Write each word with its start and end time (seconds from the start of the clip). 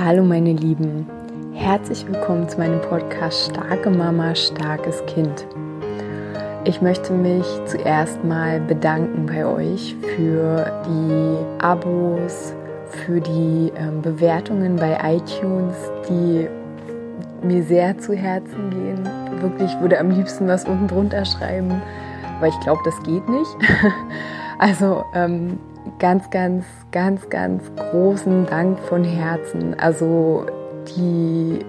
Hallo 0.00 0.22
meine 0.22 0.52
Lieben, 0.52 1.08
herzlich 1.54 2.06
willkommen 2.06 2.48
zu 2.48 2.58
meinem 2.58 2.80
Podcast 2.82 3.50
Starke 3.50 3.90
Mama, 3.90 4.32
starkes 4.36 5.04
Kind. 5.06 5.44
Ich 6.64 6.80
möchte 6.80 7.12
mich 7.12 7.44
zuerst 7.66 8.22
mal 8.22 8.60
bedanken 8.60 9.26
bei 9.26 9.44
euch 9.44 9.96
für 10.14 10.84
die 10.86 11.64
Abos, 11.64 12.54
für 12.90 13.20
die 13.20 13.72
ähm, 13.74 14.00
Bewertungen 14.00 14.76
bei 14.76 14.96
iTunes, 15.02 15.74
die 16.08 16.46
mir 17.42 17.64
sehr 17.64 17.98
zu 17.98 18.14
Herzen 18.14 18.70
gehen. 18.70 19.42
Wirklich 19.42 19.80
würde 19.80 19.98
am 19.98 20.12
liebsten 20.12 20.46
was 20.46 20.64
unten 20.64 20.86
drunter 20.86 21.24
schreiben, 21.24 21.82
weil 22.38 22.50
ich 22.50 22.60
glaube, 22.60 22.82
das 22.84 23.02
geht 23.02 23.28
nicht. 23.28 23.50
Also 24.60 25.04
ähm, 25.14 25.60
ganz, 25.98 26.30
ganz, 26.30 26.64
ganz, 26.92 27.28
ganz 27.28 27.62
großen 27.76 28.46
Dank 28.46 28.78
von 28.80 29.04
Herzen. 29.04 29.78
Also 29.78 30.46
die, 30.96 31.60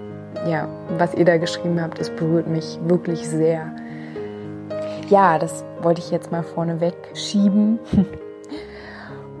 ja, 0.48 0.68
was 0.98 1.14
ihr 1.14 1.24
da 1.24 1.36
geschrieben 1.36 1.80
habt, 1.80 1.98
das 1.98 2.10
berührt 2.10 2.46
mich 2.46 2.78
wirklich 2.84 3.28
sehr. 3.28 3.74
Ja, 5.08 5.38
das 5.38 5.64
wollte 5.82 6.00
ich 6.00 6.10
jetzt 6.10 6.30
mal 6.30 6.42
vorneweg 6.42 6.94
schieben. 7.14 7.78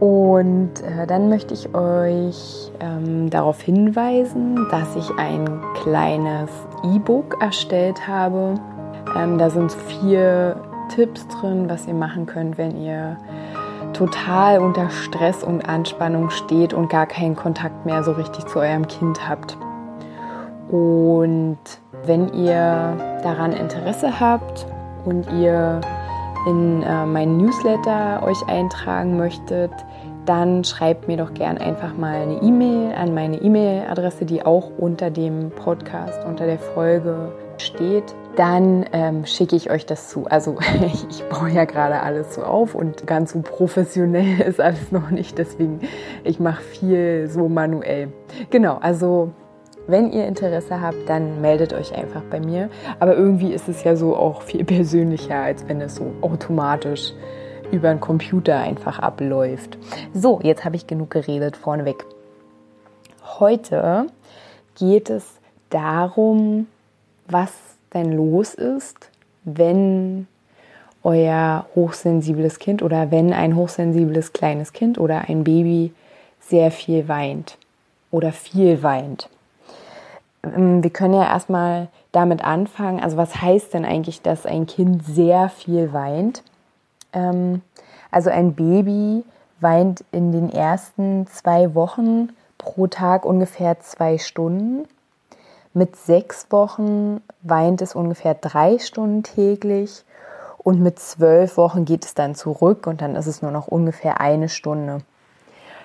Und 0.00 0.80
äh, 0.80 1.06
dann 1.06 1.28
möchte 1.28 1.52
ich 1.52 1.74
euch 1.74 2.72
ähm, 2.80 3.28
darauf 3.28 3.60
hinweisen, 3.60 4.66
dass 4.70 4.96
ich 4.96 5.10
ein 5.18 5.60
kleines 5.82 6.48
E-Book 6.94 7.36
erstellt 7.42 8.08
habe. 8.08 8.54
Ähm, 9.14 9.36
da 9.36 9.50
sind 9.50 9.70
vier 9.70 10.56
Tipps 10.88 11.28
drin, 11.28 11.68
was 11.68 11.86
ihr 11.86 11.94
machen 11.94 12.24
könnt, 12.24 12.56
wenn 12.56 12.82
ihr 12.82 13.18
total 13.92 14.60
unter 14.60 14.90
Stress 14.90 15.42
und 15.42 15.68
Anspannung 15.68 16.30
steht 16.30 16.72
und 16.72 16.88
gar 16.88 17.06
keinen 17.06 17.36
Kontakt 17.36 17.86
mehr 17.86 18.02
so 18.02 18.12
richtig 18.12 18.46
zu 18.46 18.58
eurem 18.60 18.86
Kind 18.86 19.28
habt. 19.28 19.56
Und 20.70 21.58
wenn 22.04 22.32
ihr 22.32 22.96
daran 23.22 23.52
Interesse 23.52 24.20
habt 24.20 24.66
und 25.04 25.26
ihr 25.32 25.80
in 26.46 26.82
äh, 26.82 27.06
meinen 27.06 27.36
Newsletter 27.36 28.22
euch 28.22 28.38
eintragen 28.48 29.16
möchtet, 29.16 29.72
dann 30.26 30.64
schreibt 30.64 31.08
mir 31.08 31.16
doch 31.16 31.34
gern 31.34 31.58
einfach 31.58 31.94
mal 31.94 32.14
eine 32.14 32.40
E-Mail 32.42 32.94
an 32.94 33.14
meine 33.14 33.36
E-Mail-Adresse, 33.36 34.24
die 34.24 34.44
auch 34.44 34.70
unter 34.78 35.10
dem 35.10 35.50
Podcast, 35.50 36.24
unter 36.24 36.46
der 36.46 36.58
Folge 36.58 37.32
steht 37.60 38.14
dann 38.36 38.86
ähm, 38.92 39.26
schicke 39.26 39.56
ich 39.56 39.70
euch 39.70 39.86
das 39.86 40.08
zu. 40.08 40.26
Also 40.26 40.56
ich, 40.86 41.22
baue 41.24 41.50
ja 41.50 41.64
gerade 41.64 42.00
alles 42.00 42.34
so 42.34 42.42
auf 42.42 42.74
und 42.74 43.06
ganz 43.06 43.32
so 43.32 43.40
professionell 43.42 44.40
ist 44.46 44.60
alles 44.60 44.92
noch 44.92 45.10
nicht. 45.10 45.38
Deswegen, 45.38 45.80
ich 46.24 46.40
mache 46.40 46.62
viel 46.62 47.28
so 47.28 47.48
manuell. 47.48 48.12
Genau, 48.50 48.78
also 48.80 49.32
wenn 49.86 50.12
ihr 50.12 50.26
Interesse 50.26 50.80
habt, 50.80 51.08
dann 51.08 51.40
meldet 51.40 51.72
euch 51.72 51.94
einfach 51.94 52.22
bei 52.30 52.40
mir. 52.40 52.70
Aber 52.98 53.16
irgendwie 53.16 53.52
ist 53.52 53.68
es 53.68 53.82
ja 53.84 53.96
so 53.96 54.16
auch 54.16 54.42
viel 54.42 54.64
persönlicher, 54.76 55.36
als 55.36 55.66
wenn 55.68 55.80
es 55.80 55.96
so 55.96 56.12
automatisch 56.20 57.12
über 57.72 57.90
einen 57.90 58.00
Computer 58.00 58.58
einfach 58.58 58.98
abläuft. 58.98 59.78
So, 60.12 60.40
jetzt 60.42 60.64
habe 60.64 60.76
ich 60.76 60.86
genug 60.86 61.10
geredet 61.10 61.56
vorneweg. 61.56 62.04
Heute 63.38 64.06
geht 64.76 65.08
es 65.08 65.38
darum, 65.68 66.66
was 67.32 67.52
denn 67.94 68.12
los 68.12 68.54
ist, 68.54 69.10
wenn 69.44 70.26
euer 71.02 71.66
hochsensibles 71.74 72.58
Kind 72.58 72.82
oder 72.82 73.10
wenn 73.10 73.32
ein 73.32 73.56
hochsensibles 73.56 74.32
kleines 74.32 74.72
Kind 74.72 74.98
oder 74.98 75.28
ein 75.28 75.44
Baby 75.44 75.92
sehr 76.40 76.70
viel 76.70 77.08
weint 77.08 77.56
oder 78.10 78.32
viel 78.32 78.82
weint. 78.82 79.28
Ähm, 80.42 80.82
wir 80.82 80.90
können 80.90 81.14
ja 81.14 81.24
erstmal 81.24 81.88
damit 82.12 82.44
anfangen, 82.44 83.00
also 83.00 83.16
was 83.16 83.40
heißt 83.40 83.72
denn 83.74 83.84
eigentlich, 83.84 84.20
dass 84.20 84.46
ein 84.46 84.66
Kind 84.66 85.04
sehr 85.04 85.48
viel 85.48 85.92
weint? 85.92 86.42
Ähm, 87.12 87.62
also 88.10 88.30
ein 88.30 88.54
Baby 88.54 89.24
weint 89.60 90.04
in 90.12 90.32
den 90.32 90.50
ersten 90.50 91.26
zwei 91.28 91.74
Wochen 91.74 92.30
pro 92.58 92.88
Tag 92.88 93.24
ungefähr 93.24 93.80
zwei 93.80 94.18
Stunden 94.18 94.86
mit 95.72 95.96
sechs 95.96 96.46
Wochen 96.50 97.20
weint 97.42 97.82
es 97.82 97.94
ungefähr 97.94 98.34
drei 98.34 98.78
Stunden 98.78 99.22
täglich 99.22 100.04
und 100.58 100.80
mit 100.80 100.98
zwölf 100.98 101.56
Wochen 101.56 101.84
geht 101.84 102.04
es 102.04 102.14
dann 102.14 102.34
zurück 102.34 102.86
und 102.86 103.00
dann 103.00 103.16
ist 103.16 103.26
es 103.26 103.42
nur 103.42 103.50
noch 103.50 103.68
ungefähr 103.68 104.20
eine 104.20 104.48
Stunde. 104.48 104.98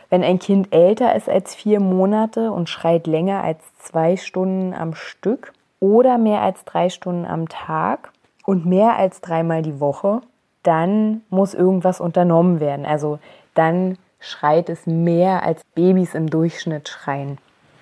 Wenn 0.09 0.23
ein 0.23 0.39
Kind 0.39 0.73
älter 0.73 1.15
ist 1.15 1.29
als 1.29 1.55
vier 1.55 1.79
Monate 1.79 2.51
und 2.51 2.69
schreit 2.69 3.07
länger 3.07 3.43
als 3.43 3.59
zwei 3.79 4.17
Stunden 4.17 4.73
am 4.73 4.93
Stück 4.93 5.53
oder 5.79 6.17
mehr 6.17 6.41
als 6.41 6.63
drei 6.65 6.89
Stunden 6.89 7.25
am 7.25 7.49
Tag 7.49 8.11
und 8.45 8.65
mehr 8.65 8.97
als 8.97 9.21
dreimal 9.21 9.61
die 9.61 9.79
Woche, 9.79 10.21
dann 10.63 11.21
muss 11.29 11.53
irgendwas 11.53 11.99
unternommen 11.99 12.59
werden. 12.59 12.85
Also 12.85 13.19
dann 13.53 13.97
schreit 14.19 14.69
es 14.69 14.85
mehr 14.87 15.43
als 15.43 15.61
Babys 15.75 16.15
im 16.15 16.29
Durchschnitt 16.29 16.89
schreien. 16.89 17.37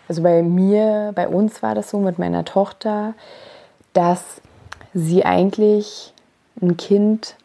Also 0.08 0.22
bei 0.22 0.44
mir, 0.44 1.12
bei 1.16 1.28
uns 1.28 1.64
war 1.64 1.76
das 1.76 1.90
so 1.90 2.00
mit 2.00 2.20
meiner 2.20 2.46
Tochter, 2.46 3.14
dass 3.94 4.42
sie 4.94 5.26
eigentlich 5.26 6.14
ein 6.62 6.78
Kind 6.78 7.36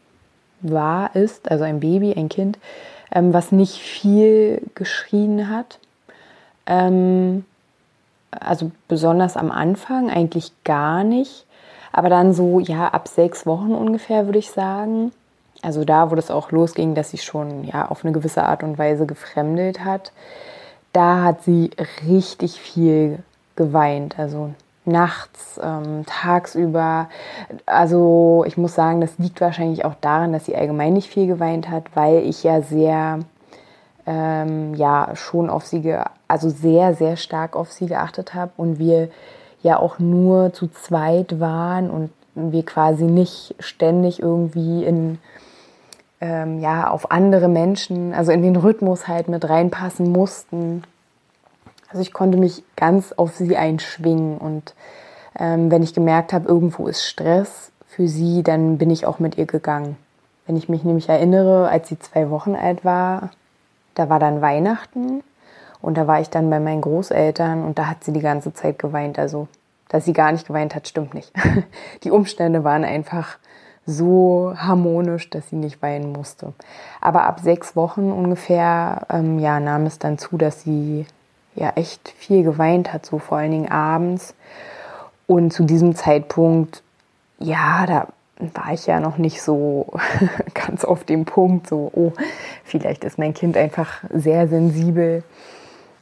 war, 0.61 1.15
ist, 1.15 1.49
also 1.49 1.63
ein 1.63 1.79
Baby, 1.79 2.13
ein 2.13 2.29
Kind, 2.29 2.59
ähm, 3.13 3.33
was 3.33 3.51
nicht 3.51 3.77
viel 3.77 4.61
geschrien 4.75 5.49
hat. 5.49 5.79
Ähm, 6.65 7.45
also 8.31 8.71
besonders 8.87 9.37
am 9.37 9.51
Anfang 9.51 10.09
eigentlich 10.09 10.51
gar 10.63 11.03
nicht. 11.03 11.45
Aber 11.91 12.09
dann 12.09 12.33
so, 12.33 12.59
ja, 12.59 12.89
ab 12.89 13.07
sechs 13.07 13.45
Wochen 13.45 13.73
ungefähr, 13.73 14.25
würde 14.25 14.39
ich 14.39 14.51
sagen. 14.51 15.11
Also 15.61 15.85
da, 15.85 16.11
wo 16.11 16.15
das 16.15 16.29
auch 16.29 16.51
losging, 16.51 16.93
dass 16.93 17.09
sie 17.09 17.17
schon 17.17 17.63
ja 17.63 17.87
auf 17.87 18.03
eine 18.03 18.13
gewisse 18.13 18.43
Art 18.43 18.63
und 18.63 18.77
Weise 18.77 19.05
gefremdet 19.05 19.83
hat 19.83 20.11
da 20.93 21.23
hat 21.23 21.43
sie 21.43 21.71
richtig 22.07 22.59
viel 22.59 23.19
geweint. 23.55 24.17
Also 24.17 24.51
nachts, 24.85 25.59
ähm, 25.63 26.03
tagsüber. 26.05 27.09
Also 27.65 28.43
ich 28.47 28.57
muss 28.57 28.75
sagen, 28.75 29.01
das 29.01 29.17
liegt 29.17 29.41
wahrscheinlich 29.41 29.85
auch 29.85 29.95
daran, 30.01 30.33
dass 30.33 30.45
sie 30.45 30.55
allgemein 30.55 30.93
nicht 30.93 31.09
viel 31.09 31.27
geweint 31.27 31.69
hat, 31.69 31.95
weil 31.95 32.23
ich 32.23 32.43
ja 32.43 32.61
sehr, 32.61 33.19
ähm, 34.05 34.73
ja, 34.75 35.11
schon 35.15 35.49
auf 35.49 35.65
sie, 35.65 35.95
also 36.27 36.49
sehr, 36.49 36.95
sehr 36.95 37.17
stark 37.17 37.55
auf 37.55 37.71
sie 37.71 37.87
geachtet 37.87 38.33
habe 38.33 38.51
und 38.57 38.79
wir 38.79 39.09
ja 39.61 39.77
auch 39.77 39.99
nur 39.99 40.53
zu 40.53 40.67
zweit 40.67 41.39
waren 41.39 41.89
und 41.89 42.11
wir 42.35 42.63
quasi 42.63 43.03
nicht 43.03 43.55
ständig 43.59 44.21
irgendwie 44.21 44.85
in 44.85 45.19
ähm, 46.21 46.59
ja, 46.59 46.89
auf 46.89 47.11
andere 47.11 47.47
Menschen, 47.47 48.13
also 48.13 48.31
in 48.31 48.41
den 48.41 48.55
Rhythmus 48.55 49.07
halt 49.07 49.27
mit 49.27 49.47
reinpassen 49.47 50.11
mussten. 50.11 50.83
Also 51.89 52.01
ich 52.01 52.13
konnte 52.13 52.37
mich 52.37 52.63
ganz 52.75 53.13
auf 53.13 53.35
sie 53.35 53.57
einschwingen 53.57 54.37
und 54.37 54.75
ähm, 55.37 55.71
wenn 55.71 55.83
ich 55.83 55.93
gemerkt 55.93 56.33
habe, 56.33 56.47
irgendwo 56.47 56.87
ist 56.87 57.03
Stress 57.03 57.71
für 57.87 58.07
sie, 58.07 58.43
dann 58.43 58.77
bin 58.77 58.89
ich 58.89 59.05
auch 59.05 59.19
mit 59.19 59.37
ihr 59.37 59.45
gegangen. 59.45 59.97
Wenn 60.45 60.57
ich 60.57 60.69
mich 60.69 60.83
nämlich 60.83 61.09
erinnere, 61.09 61.69
als 61.69 61.89
sie 61.89 61.99
zwei 61.99 62.29
Wochen 62.29 62.55
alt 62.55 62.83
war, 62.83 63.31
da 63.95 64.09
war 64.09 64.19
dann 64.19 64.41
Weihnachten 64.41 65.23
und 65.81 65.97
da 65.97 66.07
war 66.07 66.19
ich 66.19 66.29
dann 66.29 66.49
bei 66.49 66.59
meinen 66.59 66.81
Großeltern 66.81 67.63
und 67.63 67.79
da 67.79 67.87
hat 67.87 68.03
sie 68.03 68.11
die 68.11 68.19
ganze 68.19 68.53
Zeit 68.53 68.79
geweint. 68.79 69.17
Also, 69.19 69.47
dass 69.87 70.05
sie 70.05 70.13
gar 70.13 70.31
nicht 70.31 70.47
geweint 70.47 70.75
hat, 70.75 70.87
stimmt 70.87 71.13
nicht. 71.13 71.31
Die 72.03 72.11
Umstände 72.11 72.63
waren 72.63 72.83
einfach 72.83 73.37
so 73.89 74.53
harmonisch, 74.55 75.29
dass 75.29 75.49
sie 75.49 75.55
nicht 75.55 75.81
weinen 75.81 76.11
musste. 76.11 76.53
Aber 77.01 77.23
ab 77.23 77.39
sechs 77.39 77.75
Wochen 77.75 78.11
ungefähr 78.11 79.07
ähm, 79.09 79.39
ja, 79.39 79.59
nahm 79.59 79.85
es 79.85 79.99
dann 79.99 80.17
zu, 80.17 80.37
dass 80.37 80.63
sie 80.63 81.05
ja 81.55 81.71
echt 81.75 82.09
viel 82.09 82.43
geweint 82.43 82.93
hat, 82.93 83.05
so 83.05 83.19
vor 83.19 83.39
allen 83.39 83.51
Dingen 83.51 83.71
abends. 83.71 84.35
Und 85.27 85.51
zu 85.51 85.63
diesem 85.63 85.95
Zeitpunkt, 85.95 86.81
ja, 87.39 87.85
da 87.85 88.07
war 88.39 88.73
ich 88.73 88.87
ja 88.87 88.99
noch 88.99 89.17
nicht 89.17 89.41
so 89.41 89.87
ganz 90.53 90.85
auf 90.85 91.03
dem 91.03 91.25
Punkt, 91.25 91.67
so, 91.67 91.91
oh, 91.93 92.13
vielleicht 92.63 93.03
ist 93.03 93.19
mein 93.19 93.33
Kind 93.33 93.57
einfach 93.57 94.03
sehr 94.13 94.47
sensibel 94.47 95.23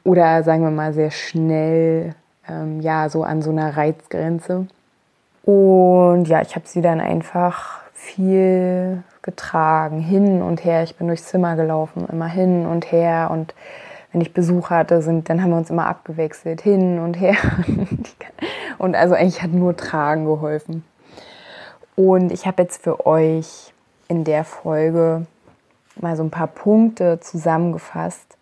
oder 0.04 0.44
sagen 0.44 0.64
wir 0.64 0.72
mal 0.72 0.94
sehr 0.94 1.12
schnell, 1.12 2.16
ähm, 2.48 2.80
ja, 2.80 3.10
so 3.10 3.24
an 3.24 3.42
so 3.42 3.50
einer 3.50 3.76
Reizgrenze. 3.76 4.68
Und 5.48 6.26
ja, 6.26 6.42
ich 6.42 6.56
habe 6.56 6.68
sie 6.68 6.82
dann 6.82 7.00
einfach 7.00 7.80
viel 7.94 9.02
getragen, 9.22 10.02
hin 10.02 10.42
und 10.42 10.66
her. 10.66 10.84
Ich 10.84 10.98
bin 10.98 11.08
durchs 11.08 11.28
Zimmer 11.28 11.56
gelaufen, 11.56 12.06
immer 12.12 12.28
hin 12.28 12.66
und 12.66 12.92
her. 12.92 13.30
Und 13.32 13.56
wenn 14.12 14.20
ich 14.20 14.34
Besuch 14.34 14.72
hatte, 14.72 15.02
sind, 15.02 15.30
dann 15.30 15.42
haben 15.42 15.52
wir 15.52 15.58
uns 15.58 15.70
immer 15.70 15.88
abgewechselt, 15.88 16.60
hin 16.60 17.00
und 17.00 17.14
her. 17.14 17.36
Und 18.78 18.96
also 18.96 19.16
eigentlich 19.16 19.42
hat 19.42 19.52
nur 19.52 19.76
Tragen 19.78 20.26
geholfen. 20.26 20.84
Und 21.96 22.32
ich 22.32 22.46
habe 22.46 22.62
jetzt 22.62 22.84
für 22.84 23.08
euch 23.08 23.74
in 24.10 24.26
der 24.26 24.44
Folge 24.44 25.26
mal 25.96 26.18
so 26.18 26.24
ein 26.24 26.30
paar 26.30 26.48
Punkte 26.48 27.20
zusammengefasst. 27.22 28.38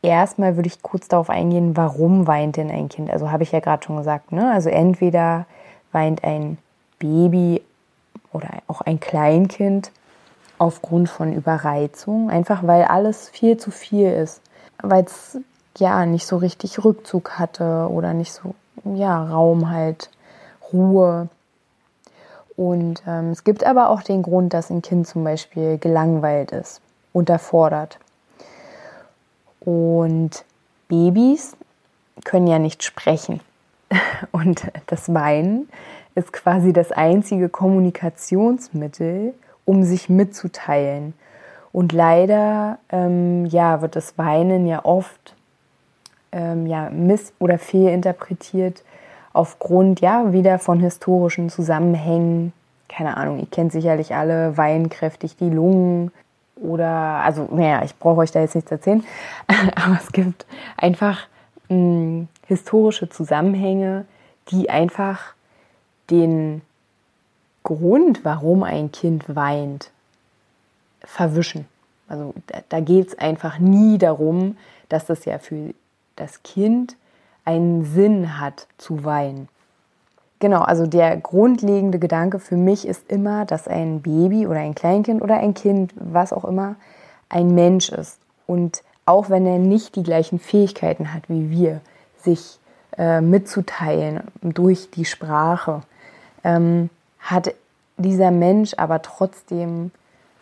erstmal 0.00 0.54
würde 0.56 0.68
ich 0.68 0.80
kurz 0.80 1.08
darauf 1.08 1.28
eingehen, 1.28 1.76
warum 1.76 2.28
weint 2.28 2.56
denn 2.56 2.70
ein 2.70 2.88
Kind? 2.88 3.10
Also 3.10 3.32
habe 3.32 3.42
ich 3.42 3.50
ja 3.50 3.58
gerade 3.58 3.84
schon 3.84 3.96
gesagt, 3.96 4.30
ne? 4.30 4.50
Also 4.52 4.70
entweder 4.70 5.46
weint 5.96 6.22
ein 6.24 6.58
Baby 6.98 7.62
oder 8.32 8.50
auch 8.68 8.82
ein 8.82 9.00
Kleinkind 9.00 9.90
aufgrund 10.58 11.08
von 11.08 11.32
Überreizung, 11.32 12.30
einfach 12.30 12.66
weil 12.66 12.84
alles 12.84 13.30
viel 13.30 13.56
zu 13.56 13.70
viel 13.70 14.12
ist, 14.12 14.42
weil 14.82 15.04
es 15.04 15.38
ja 15.78 16.04
nicht 16.04 16.26
so 16.26 16.36
richtig 16.36 16.84
Rückzug 16.84 17.38
hatte 17.38 17.88
oder 17.90 18.12
nicht 18.12 18.32
so 18.32 18.54
ja 18.84 19.24
Raum 19.24 19.70
halt 19.70 20.10
Ruhe. 20.70 21.28
Und 22.56 23.02
ähm, 23.06 23.30
es 23.30 23.42
gibt 23.44 23.64
aber 23.64 23.88
auch 23.88 24.02
den 24.02 24.22
Grund, 24.22 24.52
dass 24.52 24.70
ein 24.70 24.82
Kind 24.82 25.06
zum 25.06 25.24
Beispiel 25.24 25.78
gelangweilt 25.78 26.52
ist, 26.52 26.80
unterfordert. 27.12 27.98
Und 29.60 30.44
Babys 30.88 31.56
können 32.24 32.46
ja 32.46 32.58
nicht 32.58 32.82
sprechen. 32.82 33.40
Und 34.32 34.66
das 34.86 35.12
Weinen 35.12 35.68
ist 36.14 36.32
quasi 36.32 36.72
das 36.72 36.92
einzige 36.92 37.48
Kommunikationsmittel, 37.48 39.34
um 39.64 39.82
sich 39.82 40.08
mitzuteilen. 40.08 41.14
Und 41.72 41.92
leider 41.92 42.78
ähm, 42.90 43.46
ja, 43.46 43.82
wird 43.82 43.96
das 43.96 44.16
Weinen 44.16 44.66
ja 44.66 44.84
oft 44.84 45.34
ähm, 46.32 46.66
ja, 46.66 46.88
miss- 46.90 47.34
oder 47.38 47.58
fehlinterpretiert 47.58 48.82
aufgrund 49.32 50.00
ja 50.00 50.32
wieder 50.32 50.58
von 50.58 50.80
historischen 50.80 51.50
Zusammenhängen. 51.50 52.52
Keine 52.88 53.16
Ahnung, 53.16 53.38
ihr 53.38 53.46
kennt 53.46 53.72
sicherlich 53.72 54.14
alle, 54.14 54.56
weinen 54.56 54.88
kräftig 54.88 55.36
die 55.36 55.50
Lungen, 55.50 56.10
oder, 56.56 56.88
also, 57.22 57.48
naja, 57.50 57.82
ich 57.84 57.94
brauche 57.96 58.20
euch 58.20 58.32
da 58.32 58.40
jetzt 58.40 58.54
nichts 58.54 58.70
erzählen, 58.70 59.04
aber 59.46 59.98
es 60.02 60.10
gibt 60.12 60.46
einfach 60.76 61.28
mh, 61.68 61.76
hm, 61.76 62.28
historische 62.46 63.08
Zusammenhänge, 63.08 64.06
die 64.48 64.70
einfach 64.70 65.34
den 66.10 66.62
Grund, 67.62 68.24
warum 68.24 68.62
ein 68.62 68.92
Kind 68.92 69.34
weint, 69.34 69.90
verwischen. 71.00 71.66
Also 72.08 72.34
da, 72.46 72.60
da 72.68 72.80
geht 72.80 73.08
es 73.08 73.18
einfach 73.18 73.58
nie 73.58 73.98
darum, 73.98 74.56
dass 74.88 75.06
das 75.06 75.24
ja 75.24 75.38
für 75.38 75.74
das 76.14 76.42
Kind 76.42 76.96
einen 77.44 77.84
Sinn 77.84 78.40
hat 78.40 78.66
zu 78.78 79.04
weinen. 79.04 79.48
Genau, 80.38 80.60
also 80.60 80.86
der 80.86 81.16
grundlegende 81.16 81.98
Gedanke 81.98 82.38
für 82.38 82.56
mich 82.56 82.86
ist 82.86 83.10
immer, 83.10 83.46
dass 83.46 83.66
ein 83.66 84.02
Baby 84.02 84.46
oder 84.46 84.60
ein 84.60 84.74
Kleinkind 84.74 85.22
oder 85.22 85.38
ein 85.38 85.54
Kind, 85.54 85.94
was 85.96 86.32
auch 86.32 86.44
immer, 86.44 86.76
ein 87.28 87.54
Mensch 87.54 87.88
ist. 87.88 88.18
Und 88.46 88.82
auch 89.06 89.30
wenn 89.30 89.46
er 89.46 89.58
nicht 89.58 89.96
die 89.96 90.02
gleichen 90.02 90.38
Fähigkeiten 90.38 91.14
hat 91.14 91.28
wie 91.28 91.50
wir, 91.50 91.80
sich 92.26 92.58
äh, 92.98 93.22
mitzuteilen 93.22 94.20
durch 94.42 94.90
die 94.90 95.06
Sprache, 95.06 95.80
ähm, 96.44 96.90
hat 97.18 97.54
dieser 97.96 98.30
Mensch 98.30 98.74
aber 98.76 99.00
trotzdem 99.00 99.90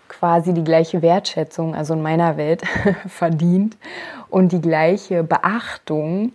quasi 0.08 0.52
die 0.52 0.64
gleiche 0.64 1.00
Wertschätzung, 1.02 1.74
also 1.74 1.94
in 1.94 2.02
meiner 2.02 2.36
Welt, 2.36 2.62
verdient 3.06 3.76
und 4.28 4.50
die 4.50 4.60
gleiche 4.60 5.22
Beachtung 5.22 6.32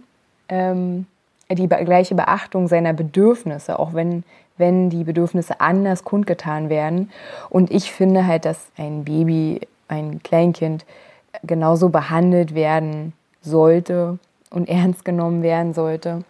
ähm, 0.50 1.06
die 1.52 1.68
gleiche 1.68 2.16
Beachtung 2.16 2.68
seiner 2.68 2.94
Bedürfnisse, 2.94 3.80
auch 3.80 3.94
wenn, 3.94 4.24
wenn 4.58 4.90
die 4.90 5.04
Bedürfnisse 5.04 5.60
anders 5.60 6.04
kundgetan 6.04 6.70
werden. 6.70 7.12
Und 7.50 7.72
ich 7.72 7.92
finde 7.92 8.28
halt, 8.28 8.46
dass 8.46 8.68
ein 8.78 9.04
Baby, 9.04 9.62
ein 9.88 10.22
Kleinkind 10.22 10.86
genauso 11.44 11.90
behandelt 11.90 12.54
werden 12.54 13.14
sollte 13.42 14.20
und 14.50 14.70
ernst 14.70 15.06
genommen 15.06 15.44
werden 15.44 15.74
sollte. 15.74 16.24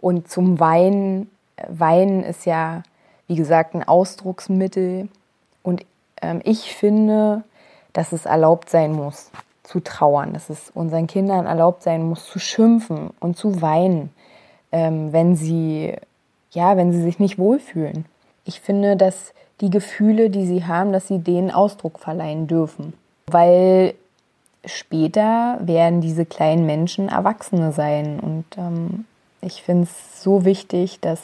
Und 0.00 0.28
zum 0.28 0.60
Weinen, 0.60 1.30
Weinen 1.68 2.22
ist 2.22 2.46
ja, 2.46 2.82
wie 3.26 3.34
gesagt, 3.34 3.74
ein 3.74 3.86
Ausdrucksmittel. 3.86 5.08
Und 5.62 5.84
ähm, 6.22 6.40
ich 6.44 6.74
finde, 6.74 7.42
dass 7.92 8.12
es 8.12 8.26
erlaubt 8.26 8.70
sein 8.70 8.92
muss 8.92 9.30
zu 9.68 9.80
trauern, 9.80 10.32
dass 10.32 10.48
es 10.48 10.70
unseren 10.70 11.06
Kindern 11.06 11.44
erlaubt 11.44 11.82
sein 11.82 12.02
muss, 12.02 12.24
zu 12.24 12.38
schimpfen 12.38 13.10
und 13.20 13.36
zu 13.36 13.60
weinen, 13.60 14.10
ähm, 14.72 15.12
wenn 15.12 15.36
sie, 15.36 15.94
ja, 16.52 16.76
wenn 16.76 16.92
sie 16.92 17.02
sich 17.02 17.18
nicht 17.18 17.38
wohlfühlen. 17.38 18.06
Ich 18.44 18.60
finde, 18.60 18.96
dass 18.96 19.34
die 19.60 19.68
Gefühle, 19.68 20.30
die 20.30 20.46
sie 20.46 20.64
haben, 20.64 20.92
dass 20.92 21.08
sie 21.08 21.18
denen 21.18 21.50
Ausdruck 21.50 21.98
verleihen 21.98 22.46
dürfen. 22.46 22.94
Weil 23.26 23.94
später 24.64 25.58
werden 25.60 26.00
diese 26.00 26.26
kleinen 26.26 26.66
Menschen 26.66 27.08
Erwachsene 27.08 27.72
sein. 27.72 28.20
Und 28.20 28.44
ähm, 28.56 29.04
ich 29.40 29.62
finde 29.62 29.84
es 29.84 30.22
so 30.22 30.44
wichtig, 30.44 31.00
dass 31.00 31.20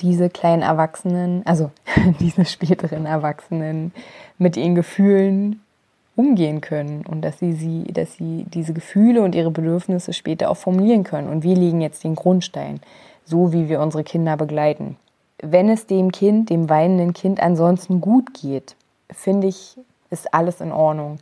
diese 0.00 0.30
kleinen 0.30 0.62
Erwachsenen, 0.62 1.42
also 1.46 1.70
diese 2.20 2.44
späteren 2.44 3.06
Erwachsenen 3.06 3.92
mit 4.38 4.56
ihren 4.56 4.74
Gefühlen 4.74 5.60
umgehen 6.16 6.60
können 6.60 7.04
und 7.06 7.22
dass 7.22 7.38
sie, 7.38 7.52
sie, 7.52 7.84
dass 7.84 8.14
sie 8.14 8.44
diese 8.52 8.72
Gefühle 8.72 9.22
und 9.22 9.34
ihre 9.34 9.50
Bedürfnisse 9.50 10.12
später 10.12 10.50
auch 10.50 10.56
formulieren 10.56 11.04
können. 11.04 11.28
Und 11.28 11.42
wir 11.42 11.54
legen 11.54 11.80
jetzt 11.80 12.04
den 12.04 12.14
Grundstein, 12.14 12.80
so 13.24 13.52
wie 13.52 13.68
wir 13.68 13.80
unsere 13.80 14.04
Kinder 14.04 14.36
begleiten. 14.36 14.96
Wenn 15.42 15.70
es 15.70 15.86
dem 15.86 16.12
Kind, 16.12 16.50
dem 16.50 16.68
weinenden 16.68 17.14
Kind 17.14 17.40
ansonsten 17.40 18.00
gut 18.00 18.34
geht, 18.34 18.76
finde 19.10 19.46
ich, 19.46 19.78
ist 20.10 20.34
alles 20.34 20.60
in 20.60 20.72
Ordnung. 20.72 21.18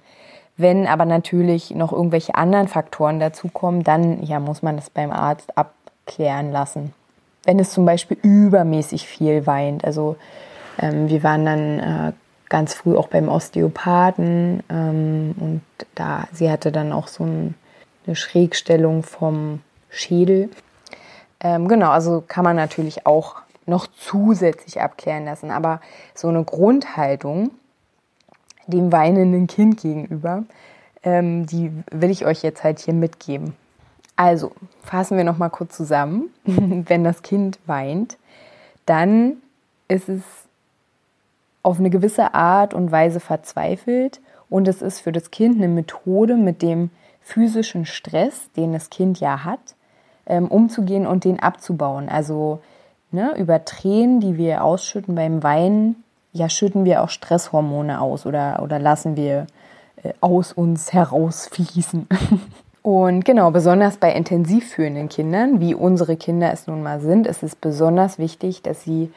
Wenn 0.58 0.88
aber 0.88 1.04
natürlich 1.04 1.70
noch 1.70 1.92
irgendwelche 1.92 2.34
anderen 2.34 2.66
Faktoren 2.66 3.20
dazukommen, 3.20 3.84
dann 3.84 4.24
ja, 4.24 4.40
muss 4.40 4.60
man 4.60 4.74
das 4.74 4.90
beim 4.90 5.12
Arzt 5.12 5.56
abklären 5.56 6.50
lassen. 6.50 6.92
Wenn 7.44 7.60
es 7.60 7.70
zum 7.70 7.86
Beispiel 7.86 8.18
übermäßig 8.20 9.06
viel 9.06 9.46
weint, 9.46 9.84
also 9.84 10.16
ähm, 10.80 11.08
wir 11.08 11.22
waren 11.22 11.44
dann 11.46 11.78
äh, 11.78 12.12
ganz 12.48 12.74
früh 12.74 12.96
auch 12.96 13.06
beim 13.06 13.28
Osteopathen 13.28 14.64
ähm, 14.68 15.34
und 15.38 15.62
da 15.94 16.26
sie 16.32 16.50
hatte 16.50 16.72
dann 16.72 16.92
auch 16.92 17.06
so 17.06 17.24
ein, 17.24 17.54
eine 18.06 18.16
Schrägstellung 18.16 19.04
vom 19.04 19.60
Schädel. 19.90 20.50
Ähm, 21.40 21.68
genau, 21.68 21.90
also 21.90 22.20
kann 22.26 22.42
man 22.42 22.56
natürlich 22.56 23.06
auch 23.06 23.36
noch 23.66 23.86
zusätzlich 23.86 24.80
abklären 24.80 25.24
lassen, 25.24 25.52
aber 25.52 25.80
so 26.16 26.26
eine 26.26 26.42
Grundhaltung 26.42 27.52
dem 28.68 28.92
weinenden 28.92 29.46
Kind 29.46 29.80
gegenüber, 29.80 30.44
ähm, 31.02 31.46
die 31.46 31.72
will 31.90 32.10
ich 32.10 32.24
euch 32.24 32.42
jetzt 32.42 32.62
halt 32.62 32.78
hier 32.78 32.94
mitgeben. 32.94 33.54
Also 34.16 34.52
fassen 34.82 35.16
wir 35.16 35.24
noch 35.24 35.38
mal 35.38 35.48
kurz 35.48 35.76
zusammen. 35.76 36.30
Wenn 36.44 37.04
das 37.04 37.22
Kind 37.22 37.58
weint, 37.66 38.18
dann 38.86 39.38
ist 39.88 40.08
es 40.08 40.22
auf 41.62 41.78
eine 41.78 41.90
gewisse 41.90 42.34
Art 42.34 42.74
und 42.74 42.92
Weise 42.92 43.20
verzweifelt 43.20 44.20
und 44.50 44.68
es 44.68 44.82
ist 44.82 45.00
für 45.00 45.12
das 45.12 45.30
Kind 45.30 45.56
eine 45.56 45.68
Methode, 45.68 46.36
mit 46.36 46.62
dem 46.62 46.90
physischen 47.20 47.84
Stress, 47.84 48.50
den 48.56 48.72
das 48.72 48.90
Kind 48.90 49.20
ja 49.20 49.44
hat, 49.44 49.76
ähm, 50.26 50.48
umzugehen 50.48 51.06
und 51.06 51.24
den 51.24 51.40
abzubauen. 51.40 52.08
Also 52.08 52.60
ne, 53.10 53.36
über 53.36 53.64
Tränen, 53.64 54.20
die 54.20 54.36
wir 54.36 54.64
ausschütten 54.64 55.14
beim 55.14 55.42
Weinen, 55.42 56.02
ja, 56.32 56.48
schütten 56.48 56.84
wir 56.84 57.02
auch 57.02 57.08
Stresshormone 57.08 58.00
aus 58.00 58.26
oder, 58.26 58.60
oder 58.62 58.78
lassen 58.78 59.16
wir 59.16 59.46
äh, 60.02 60.12
aus 60.20 60.52
uns 60.52 60.92
herausfließen. 60.92 62.06
Und 62.82 63.24
genau, 63.24 63.50
besonders 63.50 63.96
bei 63.98 64.12
intensiv 64.12 64.70
führenden 64.70 65.08
Kindern, 65.08 65.60
wie 65.60 65.74
unsere 65.74 66.16
Kinder 66.16 66.52
es 66.52 66.66
nun 66.66 66.82
mal 66.82 67.00
sind, 67.00 67.26
ist 67.26 67.42
es 67.42 67.54
besonders 67.54 68.18
wichtig, 68.18 68.62
dass 68.62 68.84
sie 68.84 69.12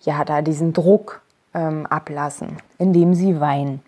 ja 0.00 0.24
da 0.24 0.42
diesen 0.42 0.72
Druck 0.72 1.20
ähm, 1.52 1.86
ablassen, 1.86 2.56
indem 2.78 3.14
sie 3.14 3.40
weinen. 3.40 3.82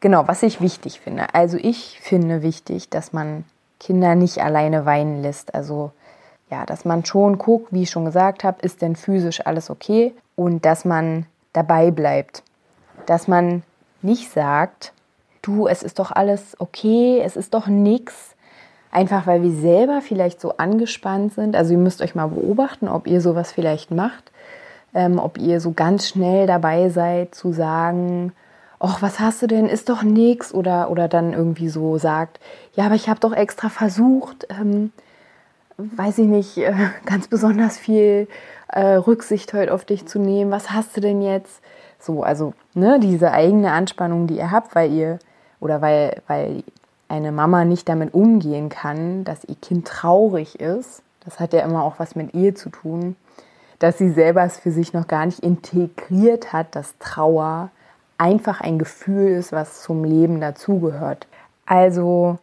Genau, 0.00 0.28
was 0.28 0.42
ich 0.42 0.60
wichtig 0.60 1.00
finde. 1.00 1.34
Also 1.34 1.56
ich 1.56 1.98
finde 2.00 2.42
wichtig, 2.42 2.88
dass 2.90 3.12
man 3.12 3.44
Kinder 3.80 4.14
nicht 4.14 4.38
alleine 4.38 4.84
weinen 4.86 5.22
lässt. 5.22 5.54
Also 5.54 5.90
ja, 6.50 6.64
dass 6.66 6.84
man 6.84 7.04
schon 7.04 7.38
guckt, 7.38 7.72
wie 7.72 7.82
ich 7.82 7.90
schon 7.90 8.04
gesagt 8.04 8.44
habe, 8.44 8.60
ist 8.62 8.82
denn 8.82 8.96
physisch 8.96 9.44
alles 9.46 9.70
okay 9.70 10.12
und 10.36 10.64
dass 10.64 10.84
man 10.84 11.26
dabei 11.52 11.90
bleibt. 11.90 12.42
Dass 13.06 13.28
man 13.28 13.62
nicht 14.02 14.30
sagt, 14.30 14.92
du, 15.42 15.66
es 15.66 15.82
ist 15.82 15.98
doch 15.98 16.10
alles 16.10 16.56
okay, 16.58 17.20
es 17.24 17.36
ist 17.36 17.54
doch 17.54 17.66
nichts. 17.66 18.34
Einfach 18.92 19.26
weil 19.26 19.42
wir 19.42 19.52
selber 19.52 20.00
vielleicht 20.00 20.40
so 20.40 20.56
angespannt 20.56 21.34
sind. 21.34 21.54
Also 21.54 21.72
ihr 21.72 21.78
müsst 21.78 22.02
euch 22.02 22.14
mal 22.14 22.26
beobachten, 22.26 22.88
ob 22.88 23.06
ihr 23.06 23.20
sowas 23.20 23.52
vielleicht 23.52 23.90
macht 23.90 24.30
ähm, 24.94 25.18
ob 25.18 25.38
ihr 25.38 25.60
so 25.60 25.72
ganz 25.72 26.08
schnell 26.08 26.46
dabei 26.46 26.88
seid 26.88 27.34
zu 27.34 27.52
sagen, 27.52 28.32
ach, 28.78 29.02
was 29.02 29.20
hast 29.20 29.42
du 29.42 29.46
denn, 29.46 29.66
ist 29.66 29.88
doch 29.88 30.02
nix 30.02 30.52
oder, 30.52 30.90
oder 30.90 31.08
dann 31.08 31.32
irgendwie 31.32 31.68
so 31.68 31.98
sagt, 31.98 32.40
ja, 32.74 32.86
aber 32.86 32.94
ich 32.94 33.08
habe 33.08 33.20
doch 33.20 33.32
extra 33.32 33.68
versucht, 33.68 34.46
ähm, 34.50 34.92
weiß 35.76 36.18
ich 36.18 36.26
nicht, 36.26 36.58
äh, 36.58 36.72
ganz 37.06 37.28
besonders 37.28 37.78
viel 37.78 38.28
äh, 38.72 38.94
Rücksicht 38.94 39.52
heute 39.52 39.72
auf 39.74 39.84
dich 39.84 40.06
zu 40.06 40.18
nehmen, 40.18 40.50
was 40.50 40.70
hast 40.70 40.96
du 40.96 41.00
denn 41.00 41.22
jetzt? 41.22 41.60
So, 41.98 42.22
also 42.22 42.54
ne, 42.74 42.98
diese 43.00 43.32
eigene 43.32 43.72
Anspannung, 43.72 44.26
die 44.26 44.36
ihr 44.36 44.50
habt, 44.50 44.74
weil 44.74 44.92
ihr 44.92 45.18
oder 45.60 45.82
weil, 45.82 46.22
weil 46.26 46.62
eine 47.08 47.32
Mama 47.32 47.64
nicht 47.64 47.88
damit 47.88 48.14
umgehen 48.14 48.68
kann, 48.68 49.24
dass 49.24 49.44
ihr 49.44 49.56
Kind 49.56 49.86
traurig 49.86 50.60
ist, 50.60 51.02
das 51.24 51.40
hat 51.40 51.52
ja 51.52 51.60
immer 51.60 51.84
auch 51.84 51.98
was 51.98 52.14
mit 52.14 52.34
ihr 52.34 52.54
zu 52.54 52.70
tun, 52.70 53.16
dass 53.78 53.98
sie 53.98 54.10
selber 54.10 54.42
es 54.44 54.58
für 54.58 54.70
sich 54.70 54.92
noch 54.92 55.08
gar 55.08 55.26
nicht 55.26 55.40
integriert 55.40 56.52
hat, 56.52 56.74
dass 56.74 56.96
Trauer 56.98 57.70
einfach 58.18 58.60
ein 58.60 58.78
Gefühl 58.78 59.28
ist, 59.28 59.52
was 59.52 59.82
zum 59.82 60.04
Leben 60.04 60.40
dazugehört. 60.40 61.26
Also 61.66 62.38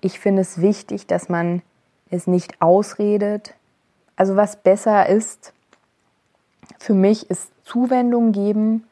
ich 0.00 0.20
finde 0.20 0.42
es 0.42 0.60
wichtig, 0.60 1.06
dass 1.06 1.28
man 1.28 1.62
es 2.10 2.26
nicht 2.26 2.60
ausredet. 2.60 3.54
Also 4.16 4.36
was 4.36 4.56
besser 4.56 5.08
ist, 5.08 5.52
für 6.78 6.94
mich 6.94 7.30
ist 7.30 7.50
Zuwendung 7.64 8.32
geben 8.32 8.84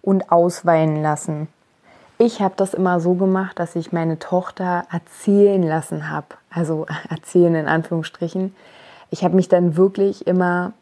und 0.00 0.32
ausweinen 0.32 1.02
lassen. 1.02 1.48
Ich 2.18 2.40
habe 2.40 2.54
das 2.56 2.74
immer 2.74 3.00
so 3.00 3.14
gemacht, 3.14 3.58
dass 3.58 3.74
ich 3.74 3.92
meine 3.92 4.18
Tochter 4.18 4.84
erzählen 4.92 5.62
lassen 5.62 6.08
habe. 6.10 6.28
Also 6.50 6.86
erzählen 7.10 7.54
in 7.54 7.66
Anführungsstrichen. 7.66 8.54
Ich 9.10 9.24
habe 9.24 9.36
mich 9.36 9.48
dann 9.48 9.76
wirklich 9.76 10.26
immer 10.26 10.72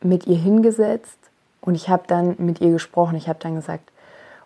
mit 0.00 0.26
ihr 0.26 0.36
hingesetzt 0.36 1.18
und 1.60 1.74
ich 1.74 1.88
habe 1.88 2.04
dann 2.06 2.36
mit 2.38 2.60
ihr 2.60 2.70
gesprochen. 2.70 3.16
Ich 3.16 3.28
habe 3.28 3.38
dann 3.40 3.56
gesagt, 3.56 3.90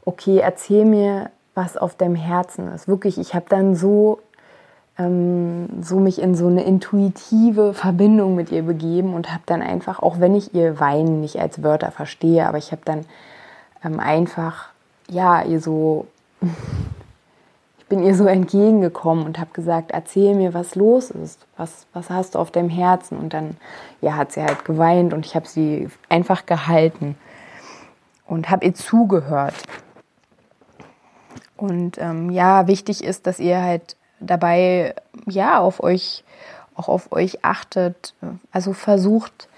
okay, 0.04 0.38
erzähl 0.38 0.84
mir, 0.84 1.30
was 1.54 1.76
auf 1.76 1.94
deinem 1.94 2.14
Herzen 2.14 2.68
ist. 2.72 2.88
Wirklich, 2.88 3.18
ich 3.18 3.34
habe 3.34 3.46
dann 3.48 3.74
so, 3.74 4.20
ähm, 4.98 5.68
so 5.82 5.98
mich 6.00 6.20
in 6.20 6.34
so 6.34 6.46
eine 6.46 6.64
intuitive 6.64 7.74
Verbindung 7.74 8.34
mit 8.34 8.52
ihr 8.52 8.62
begeben 8.62 9.14
und 9.14 9.32
habe 9.32 9.42
dann 9.46 9.62
einfach, 9.62 10.00
auch 10.00 10.20
wenn 10.20 10.34
ich 10.34 10.54
ihr 10.54 10.78
Weinen 10.80 11.20
nicht 11.20 11.40
als 11.40 11.62
Wörter 11.62 11.90
verstehe, 11.90 12.46
aber 12.46 12.58
ich 12.58 12.72
habe 12.72 12.82
dann 12.84 13.04
ähm, 13.84 14.00
einfach, 14.00 14.68
ja, 15.08 15.42
ihr 15.42 15.60
so 15.60 16.06
bin 17.92 18.02
ihr 18.02 18.14
so 18.14 18.24
entgegengekommen 18.24 19.26
und 19.26 19.38
habe 19.38 19.50
gesagt, 19.52 19.90
erzähl 19.90 20.34
mir, 20.34 20.54
was 20.54 20.76
los 20.76 21.10
ist, 21.10 21.46
was, 21.58 21.84
was 21.92 22.08
hast 22.08 22.34
du 22.34 22.38
auf 22.38 22.50
deinem 22.50 22.70
Herzen? 22.70 23.18
Und 23.18 23.34
dann 23.34 23.58
ja, 24.00 24.16
hat 24.16 24.32
sie 24.32 24.42
halt 24.42 24.64
geweint 24.64 25.12
und 25.12 25.26
ich 25.26 25.34
habe 25.34 25.46
sie 25.46 25.90
einfach 26.08 26.46
gehalten 26.46 27.16
und 28.26 28.48
habe 28.48 28.64
ihr 28.64 28.74
zugehört. 28.74 29.54
Und 31.58 31.98
ähm, 31.98 32.30
ja, 32.30 32.66
wichtig 32.66 33.04
ist, 33.04 33.26
dass 33.26 33.38
ihr 33.38 33.60
halt 33.60 33.96
dabei 34.22 34.94
ja 35.26 35.58
auf 35.58 35.82
euch 35.82 36.24
auch 36.74 36.88
auf 36.88 37.12
euch 37.12 37.44
achtet, 37.44 38.14
also 38.50 38.72
versucht 38.72 39.48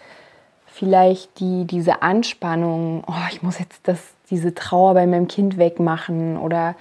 vielleicht 0.66 1.38
die 1.38 1.64
diese 1.64 2.02
Anspannung, 2.02 3.04
oh, 3.06 3.28
ich 3.30 3.42
muss 3.42 3.59
jetzt 3.59 3.87
das 3.87 4.00
diese 4.30 4.54
Trauer 4.54 4.94
bei 4.94 5.06
meinem 5.06 5.28
Kind 5.28 5.59
wegmachen 5.59 6.38
oder 6.38 6.75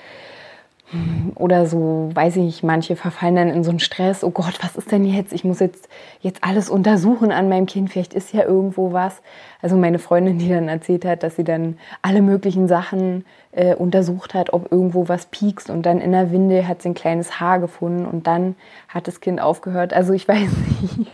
oder 1.35 1.65
so, 1.65 2.09
weiß 2.13 2.37
ich 2.37 2.43
nicht, 2.43 2.63
manche 2.63 2.95
verfallen 2.95 3.35
dann 3.35 3.49
in 3.49 3.63
so 3.63 3.69
einen 3.69 3.79
Stress, 3.79 4.23
oh 4.23 4.29
Gott, 4.29 4.59
was 4.61 4.75
ist 4.75 4.91
denn 4.91 5.05
jetzt? 5.05 5.33
Ich 5.33 5.43
muss 5.43 5.59
jetzt, 5.59 5.89
jetzt 6.21 6.43
alles 6.43 6.69
untersuchen 6.69 7.31
an 7.31 7.49
meinem 7.49 7.65
Kind, 7.65 7.89
vielleicht 7.89 8.13
ist 8.13 8.33
ja 8.33 8.43
irgendwo 8.43 8.93
was. 8.93 9.21
Also 9.61 9.75
meine 9.75 9.99
Freundin, 9.99 10.37
die 10.37 10.49
dann 10.49 10.67
erzählt 10.67 11.05
hat, 11.05 11.23
dass 11.23 11.35
sie 11.35 11.43
dann 11.43 11.77
alle 12.01 12.21
möglichen 12.21 12.67
Sachen 12.67 13.25
äh, 13.51 13.75
untersucht 13.75 14.33
hat, 14.33 14.53
ob 14.53 14.71
irgendwo 14.71 15.07
was 15.07 15.25
piekst 15.27 15.69
und 15.69 15.85
dann 15.85 16.01
in 16.01 16.11
der 16.11 16.31
Windel 16.31 16.67
hat 16.67 16.81
sie 16.81 16.89
ein 16.89 16.95
kleines 16.95 17.39
Haar 17.39 17.59
gefunden 17.59 18.05
und 18.05 18.27
dann 18.27 18.55
hat 18.87 19.07
das 19.07 19.21
Kind 19.21 19.41
aufgehört. 19.41 19.93
Also 19.93 20.13
ich 20.13 20.27
weiß 20.27 20.49
nicht, 20.81 21.11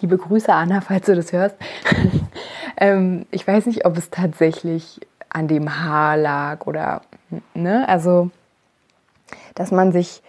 liebe 0.00 0.18
Grüße 0.18 0.52
Anna, 0.52 0.80
falls 0.80 1.06
du 1.06 1.14
das 1.14 1.32
hörst. 1.32 1.56
ähm, 2.76 3.26
ich 3.30 3.46
weiß 3.46 3.66
nicht, 3.66 3.86
ob 3.86 3.96
es 3.96 4.10
tatsächlich 4.10 5.00
an 5.28 5.48
dem 5.48 5.82
Haar 5.82 6.16
lag 6.16 6.66
oder, 6.66 7.02
ne, 7.54 7.88
also 7.88 8.30
dass 9.54 9.70
man 9.70 9.92
sich 9.92 10.22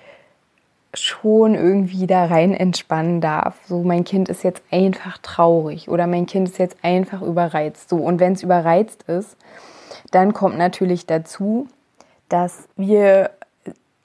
schon 0.94 1.54
irgendwie 1.54 2.08
da 2.08 2.26
rein 2.26 2.54
entspannen 2.54 3.22
darf. 3.22 3.56
So, 3.68 3.84
mein 3.84 4.04
Kind 4.04 4.30
ist 4.30 4.44
jetzt 4.44 4.64
einfach 4.72 5.18
traurig 5.20 5.90
oder 5.90 6.08
mein 6.08 6.26
Kind 6.26 6.50
ist 6.50 6.58
jetzt 6.58 6.78
einfach 6.82 7.22
überreizt. 7.22 7.90
So, 7.90 7.98
und 7.98 8.20
wenn 8.20 8.34
es 8.34 8.44
überreizt 8.44 9.04
ist, 9.04 9.38
dann 10.12 10.34
kommt 10.34 10.58
natürlich 10.58 11.06
dazu, 11.06 11.68
dass 12.30 12.68
wir 12.76 13.32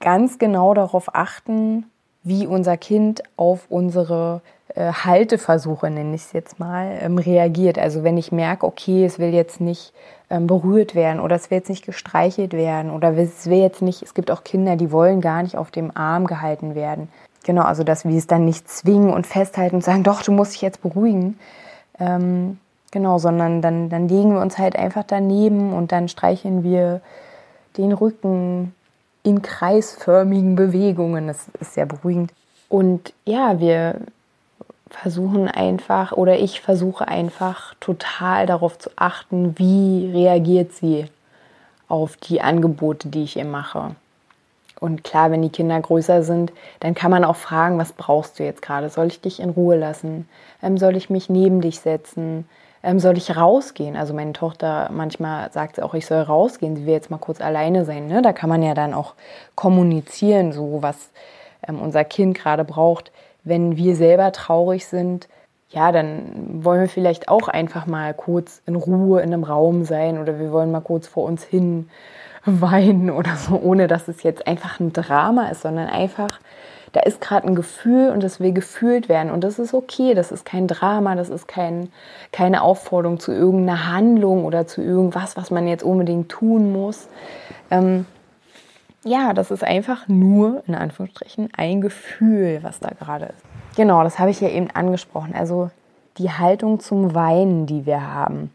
ganz 0.01 0.39
genau 0.39 0.75
darauf 0.75 1.15
achten, 1.15 1.87
wie 2.25 2.47
unser 2.47 2.77
Kind 2.77 3.23
auf 3.37 3.67
unsere 3.69 4.43
äh, 4.75 4.93
Halteversuche, 4.93 5.91
nenne 5.91 6.15
ich 6.15 6.23
es 6.23 6.33
jetzt 6.33 6.59
mal, 6.59 6.99
ähm, 7.01 7.19
reagiert. 7.19 7.79
Also 7.79 8.05
wenn 8.05 8.17
ich 8.17 8.33
merke, 8.33 8.67
okay, 8.67 9.05
es 9.05 9.19
will 9.19 9.35
jetzt 9.35 9.61
nicht 9.61 9.93
ähm, 10.31 10.47
berührt 10.47 10.95
werden 10.95 11.21
oder 11.21 11.37
es 11.37 11.51
will 11.51 11.59
jetzt 11.59 11.69
nicht 11.69 11.85
gestreichelt 11.85 12.55
werden 12.55 12.91
oder 12.91 13.17
es 13.17 13.47
will 13.47 13.59
jetzt 13.59 13.83
nicht, 13.83 14.03
es 14.03 14.15
gibt 14.15 14.31
auch 14.31 14.45
Kinder, 14.45 14.77
die 14.77 14.91
wollen 14.91 15.21
gar 15.21 15.43
nicht 15.43 15.57
auf 15.57 15.71
dem 15.71 15.95
Arm 15.95 16.27
gehalten 16.27 16.75
werden. 16.75 17.09
Genau, 17.45 17.63
also 17.63 17.85
dass 17.85 18.05
wir 18.05 18.17
es 18.17 18.27
dann 18.27 18.45
nicht 18.45 18.69
zwingen 18.69 19.13
und 19.13 19.27
festhalten 19.27 19.77
und 19.77 19.85
sagen, 19.85 20.03
doch, 20.05 20.23
du 20.23 20.33
musst 20.33 20.55
dich 20.55 20.63
jetzt 20.63 20.81
beruhigen. 20.81 21.39
Ähm, 22.01 22.59
genau, 22.91 23.19
sondern 23.19 23.61
dann, 23.61 23.91
dann 23.91 24.09
legen 24.09 24.33
wir 24.33 24.41
uns 24.41 24.59
halt 24.59 24.77
einfach 24.77 25.05
daneben 25.07 25.75
und 25.75 25.93
dann 25.93 26.09
streicheln 26.09 26.63
wir 26.63 27.01
den 27.77 27.93
Rücken 27.93 28.75
in 29.23 29.43
kreisförmigen 29.43 30.57
Bewegungen. 30.57 31.27
Das 31.27 31.47
ist 31.61 31.75
sehr 31.75 31.87
beruhigend. 31.87 32.33
Und 32.69 33.13
ja, 33.27 33.61
wir, 33.61 34.01
versuchen 34.95 35.49
einfach 35.49 36.13
oder 36.13 36.39
ich 36.39 36.61
versuche 36.61 37.09
einfach 37.09 37.75
total 37.81 38.47
darauf 38.47 38.79
zu 38.79 38.91
achten, 38.97 39.59
wie 39.59 40.11
reagiert 40.13 40.73
sie 40.73 41.07
auf 41.89 42.17
die 42.17 42.41
Angebote, 42.41 43.09
die 43.09 43.25
ich 43.25 43.37
ihr 43.37 43.45
mache. 43.45 43.95
Und 44.81 45.05
klar, 45.05 45.31
wenn 45.31 45.43
die 45.43 45.51
Kinder 45.51 45.81
größer 45.81 46.25
sind, 46.25 46.53
dann 46.81 46.95
kann 46.95 47.11
man 47.11 47.25
auch 47.25 47.37
fragen, 47.37 47.79
was 47.79 47.93
brauchst 47.93 48.39
du 48.39 48.45
jetzt 48.45 48.63
gerade? 48.63 48.89
Soll 48.89 49.07
ich 49.07 49.21
dich 49.21 49.39
in 49.39 49.51
Ruhe 49.51 49.77
lassen? 49.77 50.29
Ähm, 50.61 50.77
soll 50.77 50.97
ich 50.97 51.09
mich 51.09 51.29
neben 51.29 51.61
dich 51.61 51.79
setzen? 51.79 52.49
Ähm, 52.83 52.99
soll 52.99 53.17
ich 53.17 53.37
rausgehen? 53.37 53.97
Also 53.97 54.13
meine 54.13 54.33
Tochter 54.33 54.91
manchmal 54.93 55.53
sagt 55.53 55.77
sie 55.77 55.83
auch, 55.83 55.95
ich 55.95 56.07
soll 56.07 56.23
rausgehen. 56.23 56.75
Sie 56.75 56.85
will 56.85 56.95
jetzt 56.95 57.11
mal 57.11 57.19
kurz 57.19 57.41
alleine 57.41 57.85
sein. 57.85 58.09
Ne? 58.09 58.23
Da 58.23 58.33
kann 58.33 58.49
man 58.49 58.63
ja 58.63 58.75
dann 58.75 58.93
auch 58.93 59.15
kommunizieren, 59.55 60.53
so 60.53 60.83
was 60.83 61.11
ähm, 61.69 61.81
unser 61.81 62.03
Kind 62.03 62.37
gerade 62.37 62.65
braucht 62.65 63.13
wenn 63.45 63.77
wir 63.77 63.97
selber 63.97 64.33
traurig 64.33 64.87
sind, 64.87 65.29
ja, 65.71 65.91
dann 65.91 66.65
wollen 66.65 66.83
wir 66.83 66.89
vielleicht 66.89 67.29
auch 67.29 67.49
einfach 67.49 67.87
mal 67.87 68.13
kurz 68.13 68.61
in 68.67 68.77
Ruhe 68.77 69.21
in 69.21 69.33
einem 69.33 69.45
Raum 69.45 69.85
sein 69.85 70.19
oder 70.19 70.39
wir 70.39 70.53
wollen 70.53 70.71
mal 70.71 70.81
kurz 70.81 71.09
vor 71.09 71.25
uns 71.25 71.43
hin 71.43 71.89
weinen 72.45 73.11
oder 73.11 73.37
so, 73.37 73.59
ohne 73.61 73.87
dass 73.87 74.09
es 74.09 74.23
jetzt 74.23 74.47
einfach 74.47 74.81
ein 74.81 74.93
Drama 74.93 75.49
ist, 75.49 75.63
sondern 75.63 75.89
einfach, 75.89 76.41
da 76.93 77.01
ist 77.01 77.23
gerade 77.23 77.47
ein 77.47 77.55
Gefühl 77.55 78.11
und 78.11 78.23
das 78.23 78.39
will 78.39 78.53
gefühlt 78.53 79.09
werden 79.09 79.31
und 79.31 79.43
das 79.45 79.59
ist 79.59 79.73
okay, 79.73 80.13
das 80.13 80.31
ist 80.31 80.45
kein 80.45 80.69
Drama, 80.69 81.15
das 81.15 81.31
ist 81.31 81.49
kein, 81.49 81.91
keine 82.33 82.63
Aufforderung 82.63 83.19
zu 83.19 83.33
irgendeiner 83.33 83.89
Handlung 83.91 84.45
oder 84.45 84.67
zu 84.67 84.83
irgendwas, 84.83 85.37
was 85.39 85.51
man 85.51 85.67
jetzt 85.67 85.85
unbedingt 85.85 86.29
tun 86.29 86.71
muss. 86.71 87.09
Ähm, 87.71 88.05
ja, 89.05 89.33
das 89.33 89.51
ist 89.51 89.65
einfach 89.65 90.09
nur, 90.09 90.63
in 90.67 90.75
Anführungsstrichen, 90.75 91.51
ein 91.57 91.81
Gefühl, 91.81 92.61
was 92.63 92.81
da 92.81 92.91
gerade 92.91 93.27
ist. 93.27 93.77
Genau, 93.77 94.03
das 94.03 94.19
habe 94.19 94.31
ich 94.31 94.41
ja 94.41 94.49
eben 94.49 94.71
angesprochen. 94.71 95.35
Also 95.35 95.71
die 96.19 96.31
Haltung 96.31 96.81
zum 96.81 97.15
Weinen, 97.15 97.67
die 97.67 97.87
wir 97.87 98.13
haben. 98.13 98.55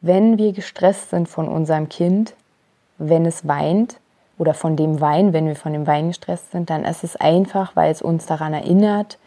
Wenn 0.00 0.38
wir 0.38 0.52
gestresst 0.52 1.10
sind 1.10 1.28
von 1.28 1.48
unserem 1.48 1.88
Kind, 1.88 2.34
wenn 2.98 3.26
es 3.26 3.48
weint, 3.48 3.98
oder 4.38 4.54
von 4.54 4.76
dem 4.76 5.00
Wein, 5.00 5.32
wenn 5.32 5.46
wir 5.46 5.56
von 5.56 5.72
dem 5.72 5.86
Wein 5.86 6.08
gestresst 6.08 6.52
sind, 6.52 6.68
dann 6.68 6.84
ist 6.84 7.04
es 7.04 7.16
einfach, 7.16 7.74
weil 7.74 7.90
es 7.90 8.02
uns 8.02 8.26
daran 8.26 8.52
erinnert, 8.52 9.18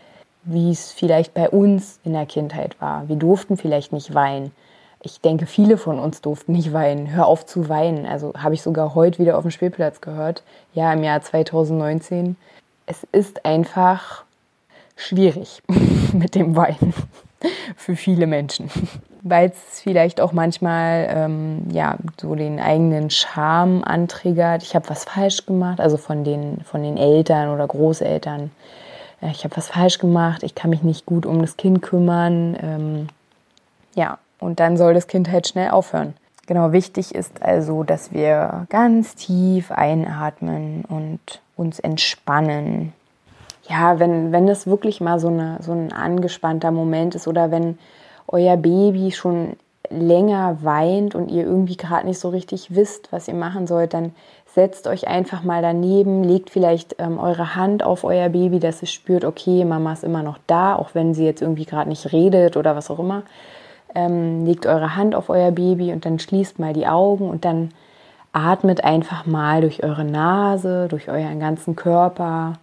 wie 0.43 0.71
es 0.71 0.91
vielleicht 0.91 1.33
bei 1.33 1.49
uns 1.49 1.99
in 2.03 2.13
der 2.13 2.25
Kindheit 2.25 2.79
war. 2.79 3.07
Wir 3.07 3.15
durften 3.15 3.57
vielleicht 3.57 3.91
nicht 3.91 4.13
weinen 4.13 4.51
ich 5.01 5.21
denke, 5.21 5.45
viele 5.45 5.77
von 5.77 5.97
uns 5.99 6.21
durften 6.21 6.51
nicht 6.51 6.73
weinen. 6.73 7.11
Hör 7.11 7.27
auf 7.27 7.45
zu 7.45 7.69
weinen. 7.69 8.05
Also 8.05 8.33
habe 8.37 8.53
ich 8.53 8.61
sogar 8.61 8.95
heute 8.95 9.19
wieder 9.19 9.37
auf 9.37 9.43
dem 9.43 9.51
Spielplatz 9.51 10.01
gehört. 10.01 10.43
Ja, 10.73 10.91
im 10.91 11.03
Jahr 11.03 11.21
2019. 11.21 12.35
Es 12.85 13.07
ist 13.11 13.45
einfach 13.45 14.23
schwierig 14.97 15.61
mit 16.13 16.35
dem 16.35 16.55
Weinen 16.55 16.93
für 17.77 17.95
viele 17.95 18.27
Menschen. 18.27 18.69
Weil 19.21 19.49
es 19.49 19.79
vielleicht 19.81 20.19
auch 20.19 20.33
manchmal 20.33 21.07
ähm, 21.09 21.67
ja, 21.71 21.97
so 22.19 22.35
den 22.35 22.59
eigenen 22.59 23.09
Charme 23.09 23.83
antriggert. 23.83 24.63
Ich 24.63 24.75
habe 24.75 24.89
was 24.89 25.05
falsch 25.05 25.45
gemacht, 25.45 25.79
also 25.79 25.97
von 25.97 26.23
den, 26.23 26.61
von 26.63 26.83
den 26.83 26.97
Eltern 26.97 27.53
oder 27.53 27.67
Großeltern. 27.67 28.51
Äh, 29.21 29.31
ich 29.31 29.45
habe 29.45 29.55
was 29.55 29.69
falsch 29.69 29.97
gemacht, 29.99 30.43
ich 30.43 30.55
kann 30.55 30.69
mich 30.69 30.83
nicht 30.83 31.05
gut 31.05 31.25
um 31.25 31.41
das 31.41 31.57
Kind 31.57 31.81
kümmern. 31.81 32.57
Ähm, 32.61 33.07
ja, 33.95 34.19
und 34.39 34.59
dann 34.59 34.77
soll 34.77 34.93
das 34.93 35.07
Kind 35.07 35.31
halt 35.31 35.47
schnell 35.47 35.69
aufhören. 35.69 36.13
Genau, 36.47 36.71
wichtig 36.71 37.13
ist 37.13 37.43
also, 37.43 37.83
dass 37.83 38.11
wir 38.11 38.65
ganz 38.69 39.15
tief 39.15 39.71
einatmen 39.71 40.83
und 40.87 41.19
uns 41.55 41.79
entspannen. 41.79 42.93
Ja, 43.67 43.99
wenn, 43.99 44.31
wenn 44.31 44.47
das 44.47 44.65
wirklich 44.65 44.99
mal 44.99 45.19
so, 45.19 45.27
eine, 45.27 45.59
so 45.61 45.73
ein 45.73 45.93
angespannter 45.93 46.71
Moment 46.71 47.13
ist 47.13 47.27
oder 47.27 47.51
wenn 47.51 47.77
euer 48.27 48.57
Baby 48.57 49.11
schon 49.11 49.57
länger 49.91 50.57
weint 50.61 51.13
und 51.15 51.29
ihr 51.29 51.43
irgendwie 51.43 51.77
gerade 51.77 52.07
nicht 52.07 52.19
so 52.19 52.29
richtig 52.29 52.75
wisst, 52.75 53.11
was 53.11 53.27
ihr 53.27 53.33
machen 53.35 53.67
sollt, 53.67 53.93
dann 53.93 54.13
setzt 54.47 54.87
euch 54.87 55.07
einfach 55.07 55.43
mal 55.43 55.61
daneben, 55.61 56.23
legt 56.23 56.49
vielleicht 56.49 56.95
ähm, 56.99 57.19
eure 57.19 57.55
Hand 57.55 57.83
auf 57.83 58.03
euer 58.03 58.29
Baby, 58.29 58.59
dass 58.59 58.81
es 58.81 58.91
spürt, 58.91 59.23
okay, 59.23 59.65
Mama 59.65 59.93
ist 59.93 60.03
immer 60.03 60.23
noch 60.23 60.39
da, 60.47 60.75
auch 60.75 60.95
wenn 60.95 61.13
sie 61.13 61.25
jetzt 61.25 61.41
irgendwie 61.41 61.65
gerade 61.65 61.89
nicht 61.89 62.11
redet 62.11 62.57
oder 62.57 62.75
was 62.75 62.89
auch 62.89 62.99
immer. 62.99 63.23
Ähm, 63.95 64.45
legt 64.45 64.65
eure 64.65 64.95
Hand 64.95 65.15
auf 65.15 65.29
euer 65.29 65.51
Baby 65.51 65.91
und 65.91 66.05
dann 66.05 66.19
schließt 66.19 66.59
mal 66.59 66.73
die 66.73 66.87
Augen 66.87 67.29
und 67.29 67.43
dann 67.43 67.71
atmet 68.31 68.83
einfach 68.83 69.25
mal 69.25 69.61
durch 69.61 69.83
eure 69.83 70.05
Nase, 70.05 70.87
durch 70.87 71.09
euren 71.09 71.39
ganzen 71.39 71.75
Körper 71.75 72.53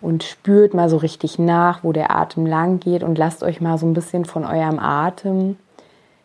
und 0.00 0.22
spürt 0.24 0.74
mal 0.74 0.88
so 0.90 0.96
richtig 0.96 1.38
nach, 1.38 1.84
wo 1.84 1.92
der 1.92 2.14
Atem 2.14 2.46
lang 2.46 2.80
geht 2.80 3.02
und 3.02 3.16
lasst 3.16 3.42
euch 3.42 3.60
mal 3.60 3.78
so 3.78 3.86
ein 3.86 3.94
bisschen 3.94 4.24
von 4.24 4.44
eurem 4.44 4.78
Atem 4.78 5.56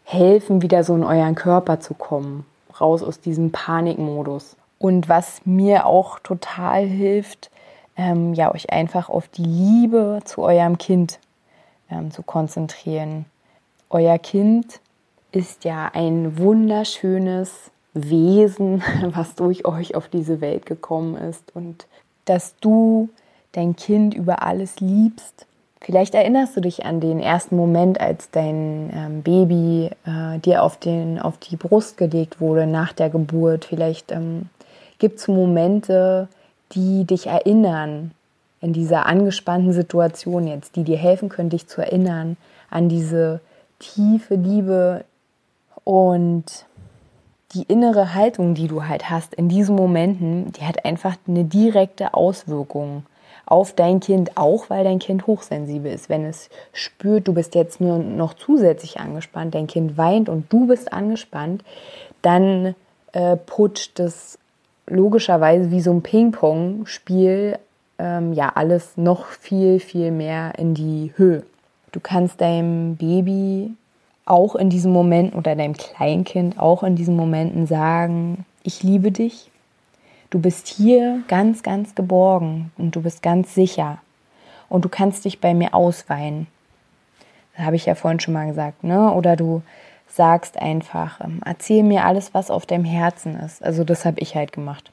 helfen, 0.03 0.62
wieder 0.62 0.84
so 0.84 0.96
in 0.96 1.03
euren 1.03 1.36
Körper 1.36 1.79
zu 1.79 1.94
kommen, 1.94 2.46
raus 2.82 3.03
aus 3.03 3.22
diesem 3.22 3.51
Panikmodus. 3.51 4.56
Und 4.79 5.08
was 5.08 5.46
mir 5.46 5.86
auch 5.86 6.20
total 6.20 6.86
hilft, 6.86 7.51
ähm, 7.96 8.34
ja, 8.34 8.53
euch 8.53 8.72
einfach 8.72 9.10
auf 9.10 9.27
die 9.27 9.44
Liebe 9.44 10.20
zu 10.25 10.41
eurem 10.41 10.77
Kind 10.77 11.20
ähm, 11.91 12.12
zu 12.12 12.24
konzentrieren. 12.24 13.25
Euer 13.91 14.19
Kind 14.19 14.81
ist 15.31 15.63
ja 15.63 15.89
ein 15.93 16.38
wunderschönes 16.38 17.72
Wesen, 17.93 18.84
was 19.13 19.34
durch 19.34 19.65
euch 19.65 19.96
auf 19.96 20.08
diese 20.08 20.41
Welt 20.41 20.65
gekommen 20.67 21.15
ist 21.17 21.55
und 21.55 21.88
dass 22.25 22.55
du 22.62 23.10
dein 23.53 23.75
Kind 23.75 24.13
über 24.13 24.43
alles 24.43 24.79
liebst. 24.79 25.48
Vielleicht 25.81 26.13
erinnerst 26.13 26.55
du 26.55 26.62
dich 26.62 26.86
an 26.86 27.00
den 27.00 27.19
ersten 27.19 27.55
Moment, 27.55 28.00
als 28.00 28.29
dein 28.29 28.91
ähm, 28.93 29.22
Baby 29.24 29.89
äh, 30.05 30.38
dir 30.39 30.62
auf, 30.62 30.77
den, 30.77 31.17
auf 31.19 31.38
die 31.38 31.55
Brust 31.55 31.98
gelegt 31.98 32.39
wurde 32.39 32.67
nach 32.67 32.93
der 32.93 33.10
Geburt. 33.10 33.65
Vielleicht 33.65 34.12
ähm, 34.12 34.50
gibt 35.00 35.19
es 35.19 35.27
Momente, 35.27 36.27
die 36.74 37.05
dich 37.05 37.25
erinnern 37.25 38.12
in 38.62 38.74
dieser 38.74 39.08
angespannten 39.08 39.74
Situation 39.74 40.46
jetzt, 40.46 40.75
die 40.75 40.84
dir 40.84 40.98
helfen 40.98 41.29
können, 41.29 41.50
dich 41.50 41.67
zu 41.67 41.81
erinnern 41.81 42.38
an 42.69 42.89
diese 42.89 43.39
tiefe 43.79 44.36
Liebe 44.36 45.05
und 45.83 46.65
die 47.53 47.63
innere 47.63 48.13
Haltung, 48.13 48.53
die 48.53 48.67
du 48.67 48.83
halt 48.83 49.09
hast 49.09 49.33
in 49.33 49.50
diesen 49.50 49.75
Momenten, 49.75 50.51
die 50.51 50.62
hat 50.62 50.86
einfach 50.86 51.15
eine 51.27 51.45
direkte 51.45 52.13
Auswirkung 52.13 53.03
auf 53.45 53.74
dein 53.74 54.00
Kind, 54.00 54.38
auch 54.38 54.69
weil 54.69 54.83
dein 54.83 55.00
Kind 55.00 55.25
hochsensibel 55.25 55.91
ist. 55.91 56.07
Wenn 56.07 56.25
es 56.25 56.50
spürt, 56.71 57.27
du 57.27 57.33
bist 57.33 57.55
jetzt 57.55 57.81
nur 57.81 57.98
noch 57.98 58.36
zusätzlich 58.36 59.00
angespannt, 59.00 59.55
dein 59.55 59.65
Kind 59.65 59.98
weint 59.98 60.29
und 60.29 60.53
du 60.53 60.67
bist 60.67 60.93
angespannt, 60.93 61.63
dann 62.21 62.75
äh, 63.13 63.36
putscht 63.36 64.00
es 64.00 64.38
logischerweise 64.86 65.71
wie 65.71 65.81
so 65.81 65.91
ein 65.91 66.03
Ping-Pong-Spiel 66.03 67.57
ähm, 67.98 68.33
ja 68.33 68.51
alles 68.53 68.98
noch 68.98 69.25
viel, 69.25 69.79
viel 69.79 70.12
mehr 70.12 70.53
in 70.57 70.75
die 70.75 71.13
Höhe. 71.15 71.43
Du 71.91 72.00
kannst 72.00 72.41
deinem 72.41 72.96
Baby 72.96 73.72
auch 74.25 74.55
in 74.55 74.69
diesen 74.69 74.91
Momenten 74.91 75.38
oder 75.38 75.55
deinem 75.55 75.74
Kleinkind 75.74 76.60
auch 76.60 76.84
in 76.84 76.96
diesen 76.96 77.15
Momenten 77.15 77.65
sagen, 77.65 78.46
ich 78.63 78.84
liebe 78.84 79.12
dich, 79.12 79.50
Du 80.31 80.39
bist 80.39 80.67
hier 80.67 81.24
ganz, 81.27 81.63
ganz 81.63 81.96
geborgen 81.96 82.72
und 82.77 82.96
du 82.96 83.01
bist 83.01 83.24
ganz 83.24 83.55
sicher. 83.55 83.98
Und 84.67 84.86
du 84.86 84.89
kannst 84.89 85.25
dich 85.25 85.41
bei 85.41 85.55
mir 85.55 85.74
ausweinen. 85.74 86.46
Das 87.55 87.65
habe 87.65 87.75
ich 87.75 87.88
ja 87.88 87.96
vorhin 87.96 88.19
schon 88.19 88.36
mal 88.36 88.46
gesagt, 88.46 88.84
ne? 88.84 89.12
Oder 89.12 89.36
du 89.36 89.63
sagst 90.08 90.62
einfach, 90.62 91.19
ähm, 91.22 91.41
erzähl 91.43 91.81
mir 91.81 92.05
alles, 92.05 92.36
was 92.36 92.51
auf 92.51 92.67
deinem 92.67 92.86
Herzen 92.86 93.36
ist. 93.39 93.63
Also 93.63 93.84
das 93.84 94.05
habe 94.05 94.19
ich 94.19 94.36
halt 94.36 94.51
gemacht. 94.51 94.91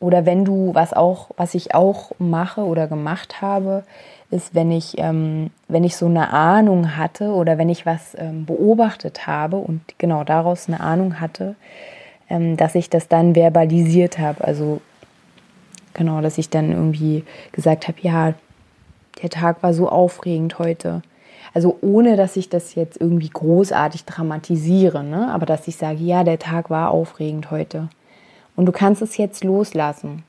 Oder 0.00 0.26
wenn 0.26 0.44
du, 0.44 0.74
was 0.74 0.92
auch, 0.92 1.30
was 1.36 1.54
ich 1.54 1.74
auch 1.74 2.12
mache 2.18 2.62
oder 2.62 2.86
gemacht 2.86 3.40
habe, 3.40 3.84
ist, 4.30 4.54
wenn 4.54 4.70
ich, 4.70 4.98
ähm, 4.98 5.50
wenn 5.68 5.84
ich 5.84 5.96
so 5.96 6.06
eine 6.06 6.32
Ahnung 6.32 6.96
hatte 6.96 7.32
oder 7.32 7.56
wenn 7.58 7.68
ich 7.68 7.86
was 7.86 8.16
ähm, 8.18 8.44
beobachtet 8.44 9.26
habe 9.26 9.56
und 9.56 9.80
genau 9.98 10.24
daraus 10.24 10.68
eine 10.68 10.80
Ahnung 10.80 11.20
hatte, 11.20 11.54
ähm, 12.28 12.56
dass 12.56 12.74
ich 12.74 12.90
das 12.90 13.08
dann 13.08 13.34
verbalisiert 13.34 14.18
habe. 14.18 14.44
Also 14.44 14.80
genau, 15.94 16.20
dass 16.20 16.38
ich 16.38 16.50
dann 16.50 16.72
irgendwie 16.72 17.24
gesagt 17.52 17.88
habe, 17.88 17.98
ja, 18.00 18.34
der 19.22 19.30
Tag 19.30 19.62
war 19.62 19.72
so 19.72 19.88
aufregend 19.88 20.58
heute. 20.58 21.02
Also 21.54 21.78
ohne, 21.82 22.16
dass 22.16 22.36
ich 22.36 22.48
das 22.48 22.74
jetzt 22.74 23.00
irgendwie 23.00 23.28
großartig 23.28 24.04
dramatisiere, 24.04 25.04
ne? 25.04 25.32
aber 25.32 25.46
dass 25.46 25.68
ich 25.68 25.76
sage, 25.76 26.00
ja, 26.00 26.24
der 26.24 26.40
Tag 26.40 26.68
war 26.68 26.90
aufregend 26.90 27.50
heute. 27.52 27.88
Und 28.56 28.66
du 28.66 28.72
kannst 28.72 29.02
es 29.02 29.16
jetzt 29.16 29.44
loslassen. 29.44 30.22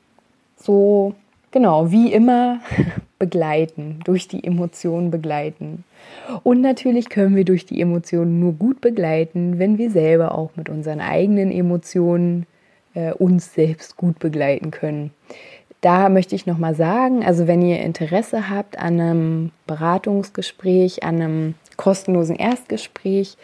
So, 0.57 1.13
genau, 1.51 1.91
wie 1.91 2.11
immer 2.11 2.59
begleiten, 3.19 3.99
durch 4.03 4.27
die 4.27 4.43
Emotionen 4.43 5.11
begleiten. 5.11 5.83
Und 6.43 6.61
natürlich 6.61 7.09
können 7.09 7.35
wir 7.35 7.45
durch 7.45 7.65
die 7.65 7.81
Emotionen 7.81 8.39
nur 8.39 8.53
gut 8.53 8.81
begleiten, 8.81 9.59
wenn 9.59 9.77
wir 9.77 9.91
selber 9.91 10.35
auch 10.35 10.51
mit 10.55 10.69
unseren 10.69 10.99
eigenen 10.99 11.51
Emotionen 11.51 12.45
äh, 12.93 13.13
uns 13.13 13.53
selbst 13.53 13.97
gut 13.97 14.19
begleiten 14.19 14.71
können. 14.71 15.11
Da 15.81 16.09
möchte 16.09 16.33
ich 16.33 16.47
nochmal 16.47 16.73
sagen, 16.73 17.23
also 17.23 17.45
wenn 17.45 17.61
ihr 17.61 17.79
Interesse 17.81 18.49
habt 18.49 18.79
an 18.79 18.99
einem 18.99 19.51
Beratungsgespräch, 19.67 21.03
an 21.03 21.21
einem 21.21 21.53
kostenlosen 21.77 22.35
Erstgespräch, 22.35 23.37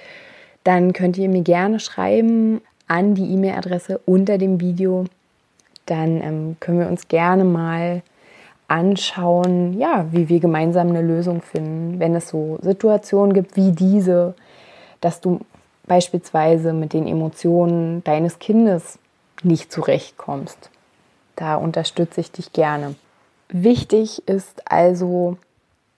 dann 0.64 0.94
könnt 0.94 1.18
ihr 1.18 1.30
mir 1.30 1.44
gerne 1.44 1.80
schreiben 1.80 2.62
an 2.92 3.16
die 3.16 3.34
E-Mail-Adresse 3.34 4.02
unter 4.06 4.38
dem 4.38 4.60
Video. 4.60 5.06
Dann 5.86 6.22
ähm, 6.22 6.58
können 6.60 6.80
wir 6.80 6.90
uns 6.90 7.08
gerne 7.08 7.46
mal 7.46 8.04
anschauen, 8.68 9.80
ja, 9.80 10.08
wie 10.12 10.28
wir 10.28 10.42
gemeinsam 10.42 10.90
eine 10.90 11.02
Lösung 11.02 11.42
finden, 11.42 12.00
wenn 12.00 12.16
es 12.16 12.28
so 12.28 12.60
Situationen 12.62 13.34
gibt 13.34 13.56
wie 13.56 13.72
diese, 13.72 14.36
dass 15.00 15.22
du 15.22 15.40
beispielsweise 15.88 16.74
mit 16.74 16.92
den 16.92 17.08
Emotionen 17.08 18.04
deines 18.04 18.40
Kindes 18.40 19.00
nicht 19.42 19.72
zurechtkommst. 19.72 20.70
Da 21.38 21.56
unterstütze 21.56 22.20
ich 22.20 22.32
dich 22.32 22.52
gerne. 22.52 22.96
Wichtig 23.48 24.28
ist 24.28 24.70
also 24.70 25.38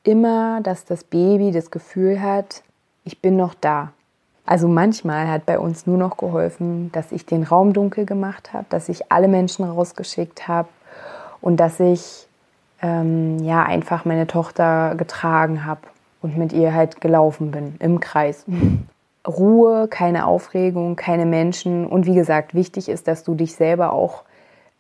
immer, 0.03 0.61
dass 0.61 0.85
das 0.85 1.03
Baby 1.03 1.51
das 1.51 1.71
Gefühl 1.71 2.21
hat, 2.21 2.61
ich 3.03 3.19
bin 3.19 3.35
noch 3.35 3.55
da. 3.55 3.93
Also 4.45 4.67
manchmal 4.67 5.29
hat 5.29 5.45
bei 5.45 5.57
uns 5.57 5.87
nur 5.87 5.97
noch 5.97 6.17
geholfen, 6.17 6.91
dass 6.91 7.11
ich 7.11 7.25
den 7.25 7.43
Raum 7.43 7.71
dunkel 7.71 8.05
gemacht 8.05 8.51
habe, 8.53 8.65
dass 8.69 8.89
ich 8.89 9.11
alle 9.11 9.27
Menschen 9.27 9.63
rausgeschickt 9.63 10.47
habe 10.47 10.67
und 11.39 11.57
dass 11.57 11.79
ich 11.79 12.27
ähm, 12.81 13.39
ja 13.39 13.63
einfach 13.63 14.03
meine 14.03 14.27
Tochter 14.27 14.95
getragen 14.95 15.65
habe 15.65 15.81
und 16.21 16.37
mit 16.37 16.51
ihr 16.51 16.73
halt 16.73 16.99
gelaufen 16.99 17.51
bin 17.51 17.75
im 17.79 17.99
Kreis. 17.99 18.45
Ruhe, 19.27 19.87
keine 19.87 20.27
Aufregung, 20.27 20.97
keine 20.97 21.25
Menschen 21.25 21.85
und 21.85 22.05
wie 22.05 22.15
gesagt, 22.15 22.53
wichtig 22.53 22.89
ist, 22.89 23.07
dass 23.07 23.23
du 23.23 23.35
dich 23.35 23.55
selber 23.55 23.93
auch 23.93 24.23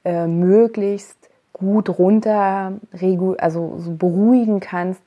äh, 0.03 0.27
möglichst 0.27 1.17
gut 1.53 1.97
runter, 1.97 2.73
also 3.37 3.75
so 3.77 3.95
beruhigen 3.95 4.59
kannst, 4.59 5.01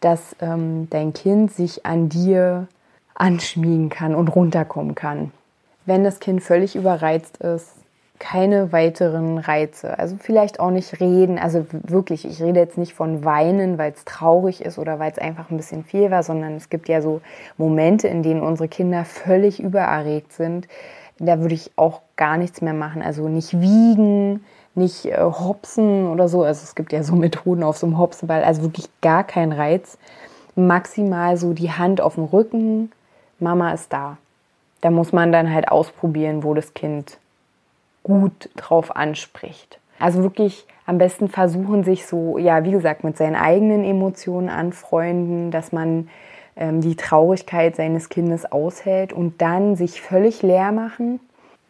dass 0.00 0.36
ähm, 0.40 0.86
dein 0.90 1.12
Kind 1.12 1.50
sich 1.50 1.84
an 1.84 2.08
dir 2.08 2.68
anschmiegen 3.18 3.88
kann 3.90 4.14
und 4.14 4.28
runterkommen 4.28 4.94
kann. 4.94 5.32
Wenn 5.86 6.04
das 6.04 6.20
Kind 6.20 6.42
völlig 6.42 6.76
überreizt 6.76 7.38
ist, 7.38 7.78
keine 8.18 8.72
weiteren 8.72 9.38
Reize. 9.38 9.98
Also 9.98 10.16
vielleicht 10.18 10.60
auch 10.60 10.70
nicht 10.70 11.00
reden. 11.00 11.38
Also 11.38 11.66
wirklich, 11.70 12.24
ich 12.24 12.42
rede 12.42 12.60
jetzt 12.60 12.78
nicht 12.78 12.94
von 12.94 13.24
weinen, 13.24 13.78
weil 13.78 13.92
es 13.92 14.04
traurig 14.04 14.60
ist 14.60 14.78
oder 14.78 14.98
weil 14.98 15.12
es 15.12 15.18
einfach 15.18 15.50
ein 15.50 15.56
bisschen 15.56 15.84
viel 15.84 16.10
war, 16.10 16.22
sondern 16.22 16.56
es 16.56 16.68
gibt 16.68 16.88
ja 16.88 17.00
so 17.00 17.20
Momente, 17.56 18.08
in 18.08 18.22
denen 18.22 18.42
unsere 18.42 18.68
Kinder 18.68 19.04
völlig 19.04 19.60
übererregt 19.60 20.32
sind. 20.32 20.68
Da 21.18 21.40
würde 21.40 21.54
ich 21.54 21.72
auch 21.76 22.02
gar 22.16 22.36
nichts 22.36 22.60
mehr 22.60 22.74
machen. 22.74 23.02
Also 23.02 23.28
nicht 23.28 23.60
wiegen, 23.60 24.44
nicht 24.74 25.06
äh, 25.06 25.18
hopsen 25.20 26.08
oder 26.08 26.28
so. 26.28 26.42
Also 26.42 26.62
es 26.64 26.74
gibt 26.74 26.92
ja 26.92 27.02
so 27.02 27.14
Methoden 27.14 27.62
auf 27.62 27.78
so 27.78 27.86
einem 27.86 27.98
Hopsenball. 27.98 28.44
Also 28.44 28.62
wirklich 28.62 28.88
gar 29.00 29.24
kein 29.24 29.52
Reiz. 29.52 29.98
Maximal 30.54 31.36
so 31.36 31.52
die 31.52 31.70
Hand 31.70 32.00
auf 32.00 32.16
dem 32.16 32.24
Rücken. 32.24 32.90
Mama 33.40 33.72
ist 33.72 33.92
da. 33.92 34.18
Da 34.80 34.90
muss 34.90 35.12
man 35.12 35.32
dann 35.32 35.52
halt 35.52 35.68
ausprobieren, 35.68 36.44
wo 36.44 36.54
das 36.54 36.74
Kind 36.74 37.18
gut 38.02 38.50
drauf 38.56 38.94
anspricht. 38.94 39.78
Also 39.98 40.22
wirklich 40.22 40.66
am 40.86 40.98
besten 40.98 41.28
versuchen, 41.28 41.84
sich 41.84 42.06
so, 42.06 42.38
ja, 42.38 42.64
wie 42.64 42.70
gesagt, 42.70 43.04
mit 43.04 43.16
seinen 43.16 43.36
eigenen 43.36 43.84
Emotionen 43.84 44.48
anfreunden, 44.48 45.50
dass 45.50 45.72
man 45.72 46.08
ähm, 46.56 46.80
die 46.80 46.96
Traurigkeit 46.96 47.76
seines 47.76 48.08
Kindes 48.08 48.50
aushält 48.50 49.12
und 49.12 49.42
dann 49.42 49.76
sich 49.76 50.00
völlig 50.00 50.42
leer 50.42 50.72
machen 50.72 51.20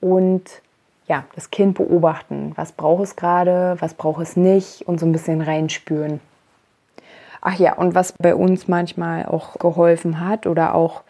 und 0.00 0.62
ja, 1.08 1.24
das 1.34 1.50
Kind 1.50 1.76
beobachten. 1.76 2.52
Was 2.54 2.72
braucht 2.72 3.02
es 3.02 3.16
gerade, 3.16 3.76
was 3.80 3.94
braucht 3.94 4.22
es 4.22 4.36
nicht 4.36 4.86
und 4.86 5.00
so 5.00 5.06
ein 5.06 5.12
bisschen 5.12 5.40
reinspüren. 5.40 6.20
Ach 7.40 7.58
ja, 7.58 7.74
und 7.74 7.94
was 7.94 8.12
bei 8.12 8.34
uns 8.34 8.68
manchmal 8.68 9.24
auch 9.26 9.58
geholfen 9.58 10.20
hat 10.20 10.46
oder 10.46 10.74
auch 10.74 11.02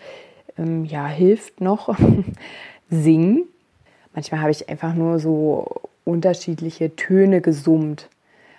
ähm, 0.58 0.84
ja, 0.84 1.06
hilft 1.06 1.60
noch, 1.60 1.96
singen. 2.90 3.44
Manchmal 4.14 4.40
habe 4.40 4.50
ich 4.50 4.68
einfach 4.68 4.94
nur 4.94 5.18
so 5.18 5.82
unterschiedliche 6.04 6.96
Töne 6.96 7.40
gesummt. 7.40 8.08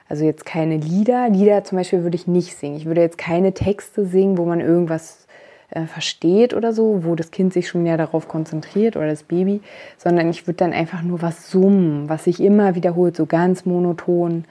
Also 0.08 0.26
jetzt 0.26 0.46
keine 0.46 0.78
Lieder. 0.78 1.30
Lieder 1.30 1.64
zum 1.64 1.78
Beispiel 1.78 2.04
würde 2.04 2.16
ich 2.16 2.28
nicht 2.28 2.56
singen. 2.56 2.78
Ich 2.78 2.86
würde 2.86 3.02
jetzt 3.02 3.18
keine 3.18 3.54
Texte 3.54 4.06
singen, 4.06 4.38
wo 4.38 4.46
man 4.46 4.60
irgendwas 4.60 5.28
äh, 5.72 5.86
versteht 5.86 6.56
oder 6.56 6.74
so, 6.74 7.04
wo 7.04 7.16
das 7.16 7.30
Kind 7.30 7.54
sich 7.54 7.68
schon 7.68 7.84
mehr 7.84 7.98
darauf 7.98 8.28
konzentriert 8.28 8.96
oder 8.96 9.08
das 9.08 9.24
Baby, 9.24 9.62
sondern 9.98 10.30
ich 10.30 10.48
würde 10.48 10.58
dann 10.58 10.74
einfach 10.74 11.04
nur 11.04 11.22
was 11.22 11.52
summen, 11.52 12.10
was 12.10 12.24
sich 12.24 12.42
immer 12.42 12.74
wiederholt, 12.74 13.16
so 13.16 13.28
ganz 13.28 13.66
monoton. 13.66 14.46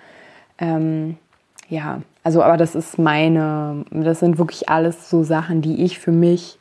Ähm, 0.58 1.16
ja, 1.68 2.02
also 2.22 2.42
aber 2.42 2.56
das 2.56 2.74
ist 2.74 2.98
meine, 2.98 3.84
das 3.90 4.20
sind 4.20 4.38
wirklich 4.38 4.68
alles 4.68 5.10
so 5.10 5.24
Sachen, 5.24 5.60
die 5.60 5.84
ich 5.84 5.98
für 5.98 6.12
mich 6.12 6.58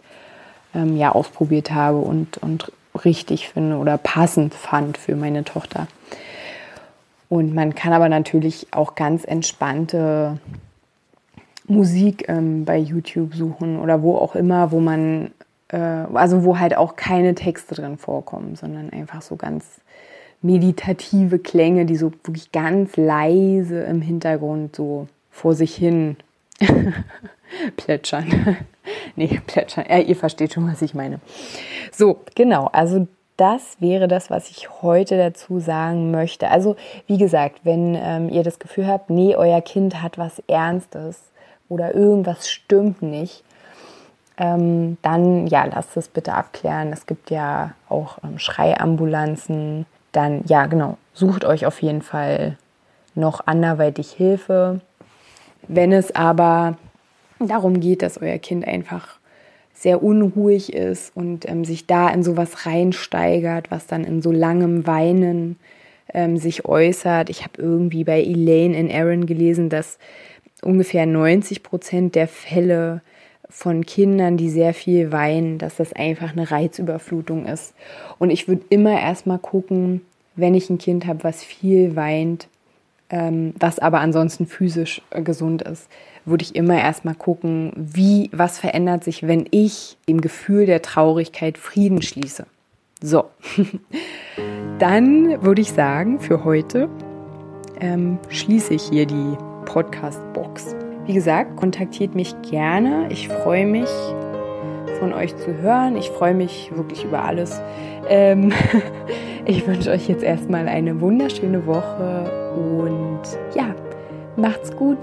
ähm, 0.77 0.95
ja 0.95 1.11
ausprobiert 1.11 1.71
habe 1.71 1.97
und, 1.97 2.37
und 2.37 2.71
richtig 3.03 3.49
finde 3.49 3.77
oder 3.77 3.97
passend 3.97 4.53
fand 4.53 4.97
für 4.97 5.15
meine 5.15 5.43
Tochter. 5.43 5.87
Und 7.29 7.53
man 7.53 7.75
kann 7.75 7.93
aber 7.93 8.07
natürlich 8.07 8.67
auch 8.71 8.95
ganz 8.95 9.25
entspannte 9.25 10.39
Musik 11.67 12.29
ähm, 12.29 12.63
bei 12.63 12.77
YouTube 12.77 13.35
suchen 13.35 13.79
oder 13.79 14.01
wo 14.01 14.15
auch 14.15 14.35
immer, 14.35 14.71
wo 14.71 14.79
man, 14.79 15.31
äh, 15.67 15.77
also 15.77 16.45
wo 16.45 16.59
halt 16.59 16.77
auch 16.77 16.95
keine 16.95 17.35
Texte 17.35 17.75
drin 17.75 17.97
vorkommen, 17.97 18.55
sondern 18.55 18.89
einfach 18.91 19.21
so 19.21 19.35
ganz 19.35 19.65
meditative 20.41 21.39
Klänge, 21.39 21.85
die 21.85 21.97
so 21.97 22.13
wirklich 22.23 22.51
ganz 22.53 22.95
leise 22.95 23.81
im 23.81 24.01
Hintergrund 24.01 24.75
so 24.75 25.07
vor 25.29 25.55
sich 25.55 25.75
hin 25.75 26.15
plätschern. 27.77 28.57
nee, 29.15 29.39
plätschern. 29.45 29.85
Ja, 29.89 29.99
ihr 29.99 30.15
versteht 30.15 30.53
schon, 30.53 30.71
was 30.71 30.81
ich 30.81 30.93
meine. 30.93 31.19
So, 31.91 32.21
genau. 32.35 32.69
Also 32.71 33.07
das 33.37 33.77
wäre 33.79 34.07
das, 34.07 34.29
was 34.29 34.49
ich 34.49 34.81
heute 34.81 35.17
dazu 35.17 35.59
sagen 35.59 36.09
möchte. 36.11 36.49
Also, 36.49 36.75
wie 37.05 37.19
gesagt, 37.19 37.59
wenn 37.63 37.95
ähm, 37.95 38.29
ihr 38.29 38.43
das 38.43 38.57
Gefühl 38.57 38.87
habt, 38.87 39.11
nee, 39.11 39.35
euer 39.35 39.61
Kind 39.61 40.01
hat 40.01 40.17
was 40.17 40.41
Ernstes 40.47 41.21
oder 41.69 41.93
irgendwas 41.93 42.49
stimmt 42.49 43.03
nicht, 43.03 43.43
ähm, 44.37 44.97
dann 45.03 45.47
ja, 45.47 45.65
lasst 45.65 45.95
es 45.97 46.07
bitte 46.07 46.33
abklären. 46.33 46.91
Es 46.91 47.05
gibt 47.05 47.29
ja 47.29 47.73
auch 47.89 48.17
ähm, 48.23 48.39
Schreiambulanzen. 48.39 49.85
Dann, 50.11 50.43
ja, 50.47 50.65
genau, 50.65 50.97
sucht 51.13 51.45
euch 51.45 51.65
auf 51.67 51.81
jeden 51.81 52.01
Fall 52.01 52.57
noch 53.13 53.45
anderweitig 53.45 54.11
Hilfe. 54.11 54.81
Wenn 55.67 55.91
es 55.91 56.15
aber 56.15 56.77
darum 57.39 57.79
geht, 57.79 58.01
dass 58.01 58.21
euer 58.21 58.37
Kind 58.37 58.67
einfach 58.67 59.19
sehr 59.73 60.01
unruhig 60.01 60.73
ist 60.73 61.15
und 61.15 61.47
ähm, 61.47 61.63
sich 61.63 61.85
da 61.85 62.09
in 62.09 62.23
sowas 62.23 62.65
reinsteigert, 62.65 63.69
was 63.69 63.85
dann 63.85 64.03
in 64.03 64.21
so 64.21 64.31
langem 64.31 64.87
Weinen 64.87 65.57
ähm, 66.13 66.37
sich 66.37 66.65
äußert. 66.65 67.29
Ich 67.29 67.43
habe 67.43 67.61
irgendwie 67.61 68.03
bei 68.03 68.21
Elaine 68.21 68.75
in 68.75 68.91
Aaron 68.91 69.27
gelesen, 69.27 69.69
dass 69.69 69.99
ungefähr 70.63 71.05
90 71.05 71.61
Prozent 71.61 72.15
der 72.15 72.27
Fälle 72.27 73.01
von 73.49 73.85
Kindern, 73.85 74.35
die 74.35 74.49
sehr 74.49 74.73
viel 74.73 75.11
weinen, 75.11 75.57
dass 75.57 75.77
das 75.77 75.93
einfach 75.93 76.31
eine 76.31 76.49
Reizüberflutung 76.49 77.45
ist. 77.45 77.73
Und 78.17 78.29
ich 78.29 78.47
würde 78.47 78.63
immer 78.69 78.99
erstmal 78.99 79.39
gucken, 79.39 80.01
wenn 80.35 80.53
ich 80.53 80.69
ein 80.69 80.77
Kind 80.77 81.05
habe, 81.05 81.23
was 81.23 81.43
viel 81.43 81.95
weint, 81.95 82.47
ähm, 83.09 83.53
was 83.59 83.79
aber 83.79 83.99
ansonsten 83.99 84.47
physisch 84.47 85.01
äh, 85.11 85.21
gesund 85.21 85.61
ist, 85.61 85.87
würde 86.27 86.43
ich 86.43 86.55
immer 86.55 86.79
erstmal 86.79 87.15
gucken, 87.15 87.71
wie, 87.75 88.29
was 88.33 88.59
verändert 88.59 89.03
sich, 89.03 89.25
wenn 89.25 89.45
ich 89.51 89.97
im 90.05 90.21
Gefühl 90.21 90.65
der 90.65 90.81
Traurigkeit 90.81 91.57
Frieden 91.57 92.01
schließe. 92.01 92.45
So, 93.01 93.25
dann 94.79 95.41
würde 95.43 95.61
ich 95.61 95.71
sagen, 95.71 96.19
für 96.19 96.43
heute 96.43 96.89
ähm, 97.79 98.19
schließe 98.29 98.73
ich 98.73 98.83
hier 98.83 99.05
die 99.05 99.37
Podcast-Box. 99.65 100.75
Wie 101.05 101.13
gesagt, 101.13 101.55
kontaktiert 101.55 102.15
mich 102.15 102.35
gerne. 102.41 103.07
Ich 103.09 103.29
freue 103.29 103.65
mich, 103.65 103.89
von 104.99 105.13
euch 105.13 105.35
zu 105.37 105.53
hören. 105.61 105.95
Ich 105.95 106.09
freue 106.09 106.33
mich 106.33 106.71
wirklich 106.75 107.03
über 107.03 107.23
alles. 107.23 107.61
Ähm, 108.09 108.51
ich 109.45 109.65
wünsche 109.67 109.91
euch 109.91 110.07
jetzt 110.09 110.23
erstmal 110.23 110.67
eine 110.67 110.99
wunderschöne 110.99 111.65
Woche 111.65 112.51
und 112.55 113.21
ja, 113.55 113.75
macht's 114.35 114.75
gut. 114.75 114.97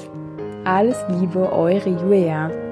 Alles 0.65 0.97
Liebe, 1.09 1.53
eure 1.53 1.91
Julia. 1.91 2.64